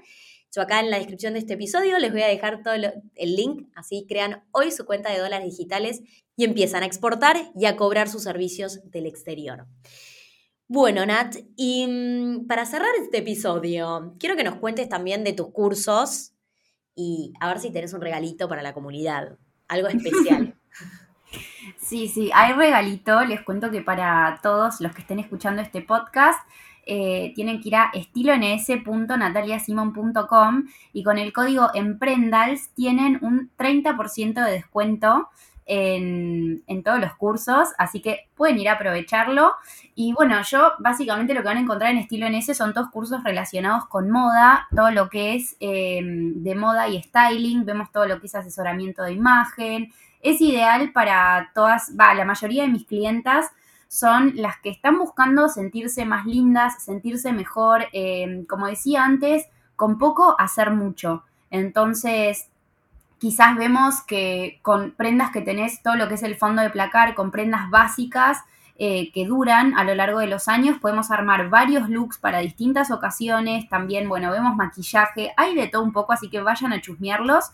Yo 0.56 0.62
acá 0.62 0.80
en 0.80 0.92
la 0.92 0.98
descripción 0.98 1.34
de 1.34 1.40
este 1.40 1.56
episodio 1.56 1.98
les 1.98 2.12
voy 2.12 2.22
a 2.22 2.28
dejar 2.28 2.62
todo 2.62 2.76
el 2.76 3.36
link, 3.36 3.68
así 3.76 4.06
crean 4.08 4.46
hoy 4.52 4.72
su 4.72 4.86
cuenta 4.86 5.12
de 5.12 5.18
dólares 5.18 5.50
digitales 5.50 6.02
y 6.36 6.46
empiezan 6.46 6.84
a 6.84 6.86
exportar 6.86 7.38
y 7.56 7.66
a 7.66 7.76
cobrar 7.76 8.10
sus 8.10 8.24
servicios 8.24 8.80
del 8.92 9.06
exterior. 9.06 9.68
Bueno, 10.68 11.06
Nat, 11.06 11.36
y 11.56 11.86
mm, 11.88 12.48
para 12.48 12.66
cerrar 12.66 12.90
este 13.02 13.20
episodio, 13.20 14.16
quiero 14.20 14.36
que 14.36 14.44
nos 14.44 14.56
cuentes 14.56 14.90
también 14.90 15.24
de 15.24 15.34
tus 15.34 15.52
cursos 15.52 16.34
y 16.96 17.34
a 17.40 17.48
ver 17.48 17.60
si 17.60 17.72
tenés 17.72 17.94
un 17.94 18.02
regalito 18.02 18.48
para 18.48 18.62
la 18.62 18.74
comunidad, 18.74 19.38
algo 19.68 19.88
especial. 19.88 20.56
Sí, 21.80 22.08
sí, 22.08 22.30
hay 22.34 22.54
regalito. 22.54 23.24
Les 23.26 23.42
cuento 23.42 23.70
que 23.72 23.82
para 23.82 24.40
todos 24.44 24.80
los 24.82 24.94
que 24.94 25.02
estén 25.02 25.18
escuchando 25.20 25.62
este 25.62 25.82
podcast, 25.82 26.40
eh, 26.86 27.32
tienen 27.36 27.62
que 27.62 27.70
ir 27.70 27.78
a 27.78 27.92
estilons.nataliasimon.com 27.94 30.64
y 30.92 31.04
con 31.04 31.18
el 31.18 31.32
código 31.32 31.70
EMPRENDALS 31.74 32.72
tienen 32.76 33.20
un 33.22 33.52
30% 33.58 34.46
de 34.46 34.52
descuento 34.52 35.30
en, 35.66 36.84
todos 36.84 37.00
los 37.00 37.14
cursos, 37.16 37.70
así 37.78 38.02
que 38.02 38.30
pueden 38.36 38.60
ir 38.60 38.70
a 38.70 38.74
aprovecharlo. 38.74 39.54
Y 39.96 40.14
bueno, 40.14 40.42
yo 40.44 40.74
básicamente 40.80 41.34
lo 41.34 41.42
que 41.42 41.48
van 41.48 41.58
a 41.58 41.62
encontrar 41.62 41.92
en 41.92 41.98
Estilo 41.98 42.28
NS 42.30 42.58
son 42.58 42.74
todos 42.74 42.90
cursos 42.90 43.24
relacionados 43.24 43.86
con 43.86 44.10
moda, 44.10 44.68
todo 44.76 44.92
lo 44.92 45.10
que 45.10 45.36
es 45.36 45.56
em, 45.60 46.44
de 46.44 46.56
moda 46.56 46.88
y 46.88 47.02
styling, 47.02 47.66
vemos 47.66 47.92
todo 47.92 48.06
lo 48.06 48.20
que 48.20 48.28
es 48.28 48.36
asesoramiento 48.36 49.04
de 49.04 49.14
imagen. 49.14 49.92
Es 50.22 50.42
ideal 50.42 50.92
para 50.92 51.52
todas, 51.54 51.94
va, 52.00 52.14
la 52.14 52.26
mayoría 52.26 52.64
de 52.64 52.70
mis 52.70 52.86
clientas 52.86 53.52
son 53.88 54.34
las 54.36 54.58
que 54.60 54.70
están 54.70 54.98
buscando 54.98 55.50
sentirse 55.50 56.04
más 56.06 56.26
lindas, 56.26 56.84
sentirse 56.84 57.32
mejor, 57.32 57.86
em, 57.94 58.46
como 58.46 58.68
decía 58.68 59.04
antes, 59.04 59.48
con 59.76 59.98
poco 59.98 60.36
hacer 60.40 60.72
mucho. 60.72 61.24
Entonces, 61.52 62.50
quizás 63.24 63.56
vemos 63.56 64.02
que 64.02 64.60
con 64.64 64.92
prendas 64.92 65.32
que 65.32 65.40
tenés 65.40 65.82
todo 65.82 65.96
lo 65.96 66.10
que 66.10 66.16
es 66.16 66.24
el 66.24 66.36
fondo 66.36 66.62
de 66.62 66.70
placar, 66.70 67.16
con 67.16 67.32
prendas 67.32 67.70
básicas 67.70 68.40
eh, 68.76 69.14
que 69.14 69.26
duran 69.26 69.80
a 69.80 69.86
lo 69.86 69.96
largo 69.96 70.20
de 70.20 70.28
los 70.28 70.50
años, 70.50 70.78
podemos 70.80 71.10
armar 71.10 71.50
varios 71.50 71.88
looks 71.88 72.18
para 72.18 72.40
distintas 72.40 72.92
ocasiones. 72.92 73.70
También, 73.70 74.10
bueno, 74.10 74.30
vemos 74.30 74.58
maquillaje, 74.58 75.32
hay 75.38 75.56
de 75.56 75.70
todo 75.70 75.84
un 75.84 75.94
poco, 75.94 76.12
así 76.12 76.30
que 76.30 76.42
vayan 76.42 76.74
a 76.74 76.82
chusmearlos. 76.82 77.46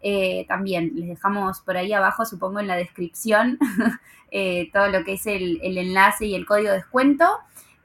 Eh, 0.00 0.44
también 0.48 0.90
les 0.96 1.06
dejamos 1.06 1.60
por 1.60 1.76
ahí 1.76 1.92
abajo, 1.92 2.26
supongo 2.26 2.58
en 2.58 2.66
la 2.66 2.74
descripción, 2.74 3.60
eh, 4.32 4.70
todo 4.72 4.88
lo 4.88 5.04
que 5.04 5.12
es 5.12 5.26
el, 5.28 5.60
enlace 5.62 6.26
y 6.26 6.34
el 6.34 6.46
código 6.46 6.70
de 6.70 6.78
descuento. 6.78 7.28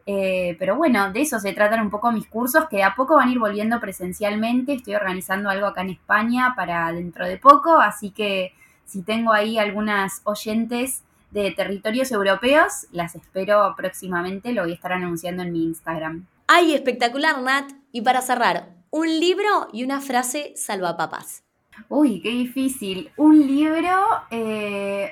Eh, 0.10 0.56
pero 0.58 0.78
bueno, 0.78 1.12
de 1.12 1.20
eso 1.20 1.38
se 1.38 1.52
tratan 1.52 1.82
un 1.82 1.90
poco 1.90 2.14
mis 2.14 2.28
cursos, 2.28 2.70
que 2.70 2.82
a 2.82 2.96
poco 2.96 3.18
van 3.18 3.28
a 3.28 3.32
ir 3.34 3.40
volviendo 3.40 3.82
presencialmente. 3.82 4.74
Estoy 4.74 4.96
organizando 4.96 5.50
algo 5.50 5.68
acá 5.68 5.82
en 5.82 5.90
España 5.90 6.54
para 6.56 6.90
dentro 6.94 7.26
de 7.26 7.38
poco, 7.38 7.78
así 7.78 8.12
que 8.12 8.54
si 8.86 9.02
tengo 9.02 9.34
ahí 9.34 9.60
algunas 9.60 10.22
oyentes 10.24 11.04
de 11.32 11.52
territorios 11.52 12.10
europeos, 12.14 12.88
las 12.94 13.16
espero 13.16 13.74
próximamente, 13.76 14.54
lo 14.54 14.62
voy 14.62 14.72
a 14.72 14.76
estar 14.76 14.94
anunciando 14.94 15.44
en 15.44 15.52
mi 15.52 15.66
Instagram. 15.66 16.26
¡Ay, 16.48 16.74
espectacular, 16.74 17.42
Nat! 17.42 17.70
Y 17.92 18.00
para 18.02 18.22
cerrar, 18.22 18.70
un 18.92 19.08
libro 19.20 19.68
y 19.74 19.84
una 19.84 20.00
frase 20.00 20.54
salvapapas. 20.56 21.44
Uy, 21.90 22.22
qué 22.22 22.30
difícil. 22.30 23.12
Un 23.18 23.46
libro, 23.46 24.00
eh, 24.32 25.12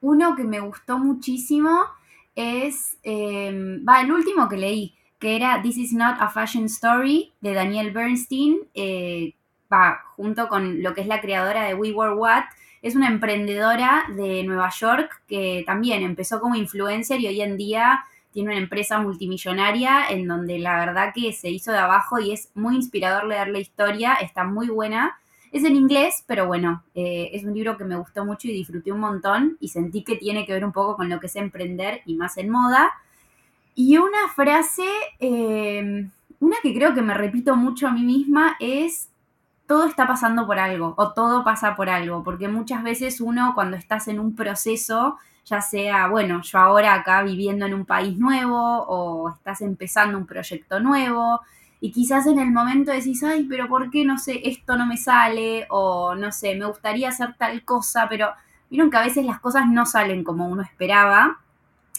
uno 0.00 0.34
que 0.34 0.44
me 0.44 0.60
gustó 0.60 0.96
muchísimo 0.98 1.84
es, 2.38 2.96
em, 3.02 3.84
va, 3.86 4.00
el 4.00 4.12
último 4.12 4.48
que 4.48 4.56
leí, 4.56 4.94
que 5.18 5.34
era 5.36 5.60
This 5.60 5.76
is 5.76 5.92
not 5.92 6.16
a 6.20 6.28
fashion 6.28 6.66
story 6.66 7.32
de 7.40 7.52
Daniel 7.52 7.90
Bernstein, 7.90 8.58
eh, 8.74 9.34
va, 9.72 10.00
junto 10.16 10.48
con 10.48 10.82
lo 10.82 10.94
que 10.94 11.00
es 11.00 11.06
la 11.08 11.20
creadora 11.20 11.64
de 11.64 11.74
We 11.74 11.92
Were 11.92 12.14
What. 12.14 12.44
Es 12.80 12.94
una 12.94 13.08
emprendedora 13.08 14.04
de 14.16 14.44
Nueva 14.44 14.70
York 14.70 15.22
que 15.26 15.64
también 15.66 16.02
empezó 16.02 16.40
como 16.40 16.54
influencer 16.54 17.20
y 17.20 17.26
hoy 17.26 17.40
en 17.40 17.56
día 17.56 18.04
tiene 18.32 18.50
una 18.50 18.58
empresa 18.58 19.00
multimillonaria 19.00 20.08
en 20.10 20.28
donde 20.28 20.60
la 20.60 20.78
verdad 20.78 21.12
que 21.12 21.32
se 21.32 21.50
hizo 21.50 21.72
de 21.72 21.78
abajo 21.78 22.20
y 22.20 22.32
es 22.32 22.50
muy 22.54 22.76
inspirador 22.76 23.24
leer 23.24 23.48
la 23.48 23.58
historia, 23.58 24.14
está 24.14 24.44
muy 24.44 24.68
buena. 24.68 25.18
Es 25.50 25.64
en 25.64 25.76
inglés, 25.76 26.24
pero 26.26 26.46
bueno, 26.46 26.82
eh, 26.94 27.30
es 27.32 27.44
un 27.44 27.54
libro 27.54 27.76
que 27.78 27.84
me 27.84 27.96
gustó 27.96 28.24
mucho 28.24 28.48
y 28.48 28.52
disfruté 28.52 28.92
un 28.92 29.00
montón 29.00 29.56
y 29.60 29.68
sentí 29.68 30.04
que 30.04 30.16
tiene 30.16 30.44
que 30.44 30.52
ver 30.52 30.64
un 30.64 30.72
poco 30.72 30.96
con 30.96 31.08
lo 31.08 31.20
que 31.20 31.26
es 31.26 31.36
emprender 31.36 32.02
y 32.04 32.16
más 32.16 32.36
en 32.36 32.50
moda. 32.50 32.92
Y 33.74 33.96
una 33.96 34.28
frase, 34.34 34.84
eh, 35.20 36.06
una 36.40 36.56
que 36.62 36.74
creo 36.74 36.94
que 36.94 37.02
me 37.02 37.14
repito 37.14 37.56
mucho 37.56 37.88
a 37.88 37.92
mí 37.92 38.02
misma 38.02 38.56
es, 38.60 39.08
todo 39.66 39.86
está 39.86 40.06
pasando 40.06 40.46
por 40.46 40.58
algo 40.58 40.94
o 40.96 41.12
todo 41.12 41.44
pasa 41.44 41.76
por 41.76 41.88
algo, 41.88 42.22
porque 42.24 42.48
muchas 42.48 42.82
veces 42.82 43.20
uno 43.20 43.52
cuando 43.54 43.76
estás 43.76 44.08
en 44.08 44.18
un 44.18 44.34
proceso, 44.34 45.16
ya 45.44 45.60
sea, 45.62 46.08
bueno, 46.08 46.42
yo 46.42 46.58
ahora 46.58 46.94
acá 46.94 47.22
viviendo 47.22 47.66
en 47.66 47.74
un 47.74 47.86
país 47.86 48.18
nuevo 48.18 48.56
o 48.56 49.30
estás 49.30 49.60
empezando 49.62 50.18
un 50.18 50.26
proyecto 50.26 50.80
nuevo, 50.80 51.40
y 51.80 51.92
quizás 51.92 52.26
en 52.26 52.38
el 52.38 52.50
momento 52.50 52.90
decís, 52.90 53.22
ay, 53.22 53.44
pero 53.44 53.68
¿por 53.68 53.90
qué 53.90 54.04
no 54.04 54.18
sé, 54.18 54.40
esto 54.48 54.76
no 54.76 54.86
me 54.86 54.96
sale? 54.96 55.66
O 55.70 56.14
no 56.14 56.32
sé, 56.32 56.56
me 56.56 56.66
gustaría 56.66 57.08
hacer 57.08 57.34
tal 57.38 57.64
cosa, 57.64 58.08
pero 58.08 58.30
vieron 58.68 58.90
que 58.90 58.96
a 58.96 59.02
veces 59.02 59.24
las 59.24 59.40
cosas 59.40 59.68
no 59.68 59.86
salen 59.86 60.24
como 60.24 60.48
uno 60.48 60.62
esperaba. 60.62 61.38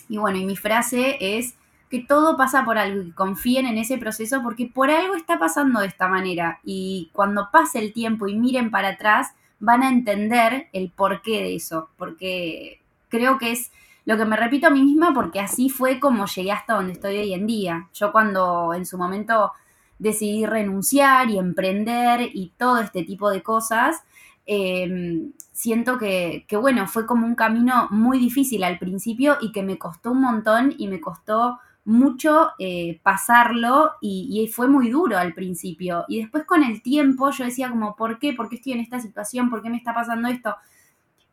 Y 0.09 0.17
bueno, 0.17 0.37
y 0.37 0.45
mi 0.45 0.57
frase 0.57 1.17
es 1.19 1.55
que 1.89 1.99
todo 1.99 2.35
pasa 2.35 2.65
por 2.65 2.77
algo, 2.77 3.03
que 3.05 3.13
confíen 3.13 3.65
en 3.65 3.77
ese 3.77 3.97
proceso 3.97 4.43
porque 4.43 4.67
por 4.67 4.91
algo 4.91 5.15
está 5.15 5.39
pasando 5.39 5.79
de 5.79 5.87
esta 5.87 6.07
manera. 6.07 6.59
Y 6.63 7.09
cuando 7.13 7.49
pase 7.51 7.79
el 7.79 7.93
tiempo 7.93 8.27
y 8.27 8.35
miren 8.35 8.71
para 8.71 8.89
atrás, 8.89 9.29
van 9.59 9.83
a 9.83 9.89
entender 9.89 10.67
el 10.73 10.91
porqué 10.91 11.41
de 11.41 11.55
eso. 11.55 11.89
Porque 11.97 12.81
creo 13.07 13.37
que 13.37 13.53
es 13.53 13.71
lo 14.05 14.17
que 14.17 14.25
me 14.25 14.35
repito 14.35 14.67
a 14.67 14.71
mí 14.71 14.83
misma 14.83 15.13
porque 15.13 15.39
así 15.39 15.69
fue 15.69 15.99
como 15.99 16.25
llegué 16.25 16.51
hasta 16.51 16.73
donde 16.73 16.93
estoy 16.93 17.17
hoy 17.17 17.33
en 17.33 17.47
día. 17.47 17.87
Yo 17.93 18.11
cuando 18.11 18.73
en 18.73 18.85
su 18.85 18.97
momento 18.97 19.51
decidí 19.99 20.45
renunciar 20.45 21.29
y 21.29 21.37
emprender 21.37 22.21
y 22.33 22.53
todo 22.57 22.79
este 22.79 23.03
tipo 23.03 23.29
de 23.29 23.43
cosas, 23.43 24.01
em, 24.45 25.33
siento 25.51 25.97
que, 25.97 26.45
bueno, 26.59 26.87
fue 26.87 27.05
como 27.05 27.27
un 27.27 27.35
camino 27.35 27.87
muy 27.91 28.17
difícil 28.17 28.63
al 28.63 28.79
principio 28.79 29.37
y 29.41 29.51
que 29.51 29.61
me 29.61 29.77
costó 29.77 30.11
un 30.11 30.21
montón 30.21 30.73
y 30.77 30.87
me 30.87 31.01
costó 31.01 31.59
mucho 31.85 32.51
eh, 32.59 32.99
pasarlo 33.03 33.91
y, 34.01 34.29
y, 34.31 34.47
fue 34.47 34.67
muy 34.67 34.89
duro 34.89 35.17
al 35.17 35.33
principio. 35.33 36.05
Y 36.07 36.19
después 36.21 36.45
con 36.45 36.63
el 36.63 36.81
tiempo 36.81 37.31
yo 37.31 37.45
decía 37.45 37.69
como, 37.69 37.95
¿por 37.95 38.19
qué? 38.19 38.33
¿Por 38.33 38.47
qué 38.49 38.55
estoy 38.55 38.73
en 38.73 38.79
esta 38.79 38.99
situación? 38.99 39.49
¿Por 39.49 39.61
qué 39.61 39.69
me 39.69 39.77
está 39.77 39.93
pasando 39.93 40.27
esto? 40.29 40.55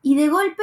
Y 0.02 0.16
de 0.16 0.28
golpe 0.28 0.62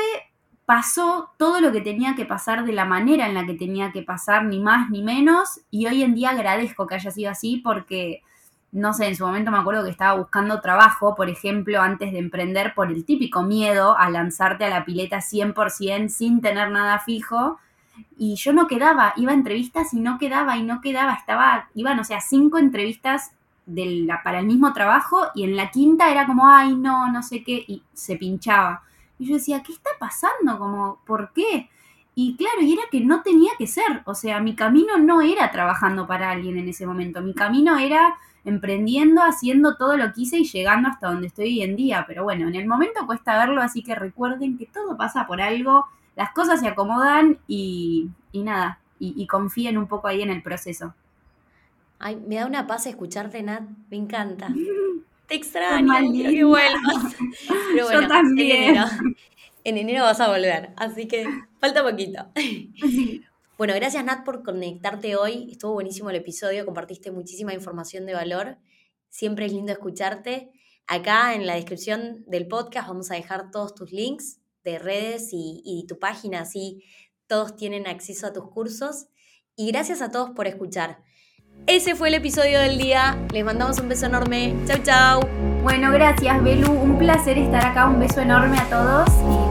pasó 0.74 1.30
todo 1.38 1.62
lo 1.62 1.72
que 1.72 1.82
tenía 1.82 2.16
que 2.16 2.26
pasar 2.26 2.66
de 2.66 2.74
la 2.74 2.84
manera 2.84 3.28
en 3.28 3.36
la 3.36 3.46
que 3.46 3.54
tenía 3.54 3.92
que 3.92 4.02
pasar, 4.02 4.46
ni 4.46 4.60
más 4.60 4.90
ni 4.90 5.04
menos, 5.04 5.62
y 5.70 5.86
hoy 5.86 6.02
en 6.02 6.16
día 6.16 6.32
agradezco 6.32 6.88
que 6.88 6.96
haya 6.96 7.12
sido 7.12 7.30
así 7.30 7.62
porque, 7.64 8.24
no 8.72 8.92
sé, 8.92 9.06
en 9.06 9.16
su 9.16 9.24
momento 9.24 9.52
me 9.52 9.60
acuerdo 9.60 9.84
que 9.84 9.92
estaba 9.92 10.18
buscando 10.18 10.62
trabajo, 10.62 11.14
por 11.14 11.30
ejemplo, 11.30 11.80
antes 11.80 12.12
de 12.12 12.18
emprender 12.18 12.74
por 12.74 12.92
el 12.92 13.06
típico 13.06 13.44
miedo 13.44 13.96
a 13.96 14.10
lanzarte 14.10 14.66
a 14.66 14.70
la 14.70 14.84
pileta 14.84 15.22
100% 15.22 16.10
sin 16.10 16.42
tener 16.42 16.72
nada 16.72 16.98
fijo, 16.98 17.60
y 18.18 18.34
yo 18.34 18.52
no 18.52 18.66
quedaba, 18.66 19.14
iba 19.16 19.32
a 19.32 19.36
entrevistas 19.36 19.94
y 19.94 20.00
no 20.00 20.18
quedaba 20.18 20.58
y 20.58 20.64
no 20.64 20.82
quedaba, 20.82 21.14
estaba, 21.14 21.70
iban, 21.76 22.00
o 22.00 22.04
sea, 22.04 22.20
cinco 22.20 22.58
entrevistas 22.58 23.30
de 23.68 24.08
para 24.24 24.40
el 24.40 24.48
mismo 24.48 24.74
trabajo 24.74 25.28
y 25.36 25.44
en 25.44 25.56
la 25.56 25.70
quinta 25.70 26.10
era 26.10 26.26
como, 26.26 26.50
ay, 26.50 26.76
no, 26.76 27.12
no 27.12 27.22
sé 27.22 27.44
qué, 27.44 27.64
y 27.68 27.84
se 27.94 28.16
pinchaba. 28.16 28.82
Y 29.24 29.28
yo 29.28 29.36
decía, 29.36 29.64
¿qué 29.64 29.72
está 29.72 29.90
pasando? 29.98 30.58
Como, 30.58 31.00
¿por 31.06 31.32
qué? 31.32 31.70
Y 32.14 32.36
claro, 32.36 32.62
y 32.62 32.74
era 32.74 32.84
que 32.92 33.00
no 33.00 33.22
tenía 33.22 33.52
que 33.58 33.68
ser, 33.68 34.04
o 34.04 34.14
sea, 34.14 34.42
mi 34.42 34.54
camino 34.54 34.98
no 34.98 35.22
era 35.22 35.50
trabajando 35.50 36.06
para 36.06 36.30
alguien 36.30 36.58
en 36.58 36.68
ese 36.68 36.86
momento, 36.86 37.22
mi 37.22 37.34
camino 37.34 37.80
era 37.80 38.16
emprendiendo, 38.44 39.22
haciendo 39.22 39.78
todo 39.78 39.96
lo 39.96 40.12
que 40.12 40.24
hice 40.24 40.40
y 40.40 40.44
llegando 40.44 40.90
hasta 40.90 41.08
donde 41.08 41.28
estoy 41.28 41.46
hoy 41.46 41.62
en 41.62 41.78
día. 41.78 42.04
Pero 42.06 42.26
bueno, 42.26 42.50
en 42.50 42.56
el 42.56 42.68
momento 42.68 43.06
cuesta 43.06 43.38
verlo, 43.38 43.62
así 43.62 43.82
que 43.82 43.96
recuerden 43.96 44.58
que 44.58 44.66
todo 44.66 44.98
pasa 44.98 45.26
por 45.26 45.42
algo, 45.42 45.86
las 46.18 46.32
cosas 46.32 46.60
se 46.60 46.68
acomodan 46.68 47.40
y, 47.48 48.10
nada, 48.34 48.80
y, 49.00 49.14
y 49.16 49.26
confíen 49.26 49.78
un 49.78 49.88
poco 49.88 50.10
ahí 50.10 50.22
en 50.22 50.32
el 50.32 50.44
proceso. 50.44 50.94
Ay, 51.98 52.22
me 52.28 52.36
da 52.36 52.46
una 52.46 52.68
paz 52.68 52.88
escucharte, 52.88 53.42
Nat, 53.42 53.64
me 53.90 53.96
encanta. 53.96 54.50
Te 55.28 55.36
extraño, 55.36 55.94
quiero 56.12 56.32
que 56.32 56.44
vuelvas. 56.44 57.16
Pero 57.74 57.86
bueno, 57.86 58.02
Yo 58.02 58.08
también. 58.08 58.76
En 59.64 59.78
enero, 59.78 60.04
vas 60.04 60.20
a 60.20 60.28
volver, 60.28 60.74
así 60.76 61.08
que 61.08 61.26
falta 61.60 61.84
poquito. 61.84 62.26
Bueno, 63.56 63.76
gracias 63.76 64.04
Nat 64.04 64.26
por 64.26 64.44
conectarte 64.44 65.16
hoy. 65.16 65.48
Estuvo 65.52 65.74
buenísimo 65.74 66.10
el 66.10 66.16
episodio, 66.18 66.66
compartiste 66.66 67.12
muchísima 67.12 67.54
información 67.54 68.06
de 68.06 68.14
valor. 68.14 68.58
Siempre 69.10 69.46
es 69.46 69.54
lindo 69.54 69.72
escucharte. 69.72 70.52
Acá 70.88 71.36
en 71.36 71.46
la 71.46 71.56
descripción 71.56 72.26
del 72.28 72.48
podcast 72.48 72.88
vamos 72.88 73.12
a 73.12 73.16
dejar 73.16 73.52
todos 73.52 73.76
tus 73.76 73.92
links 73.92 74.42
de 74.64 74.80
redes 74.80 75.30
y, 75.32 75.62
y 75.64 75.86
tu 75.88 76.00
página, 76.00 76.42
así 76.42 76.84
todos 77.28 77.56
tienen 77.56 77.88
acceso 77.88 78.28
a 78.28 78.34
tus 78.34 78.50
cursos. 78.50 79.08
Y 79.56 79.72
gracias 79.72 80.02
a 80.02 80.12
todos 80.12 80.32
por 80.32 80.48
escuchar. 80.48 81.04
Ese 81.66 81.96
fue 81.96 82.10
el 82.10 82.16
episodio 82.16 82.60
del 82.60 82.78
día. 82.78 83.18
Les 83.32 83.44
mandamos 83.44 83.80
un 83.80 83.90
beso 83.90 84.06
enorme. 84.06 84.56
Chau, 84.66 84.78
chau. 84.84 85.22
Bueno, 85.64 85.92
gracias, 85.92 86.44
Belu. 86.44 86.72
Un 86.72 86.98
placer 86.98 87.38
estar 87.38 87.66
acá. 87.66 87.88
Un 87.88 88.00
beso 88.00 88.22
enorme 88.22 88.58
a 88.60 88.70
todos 88.70 89.43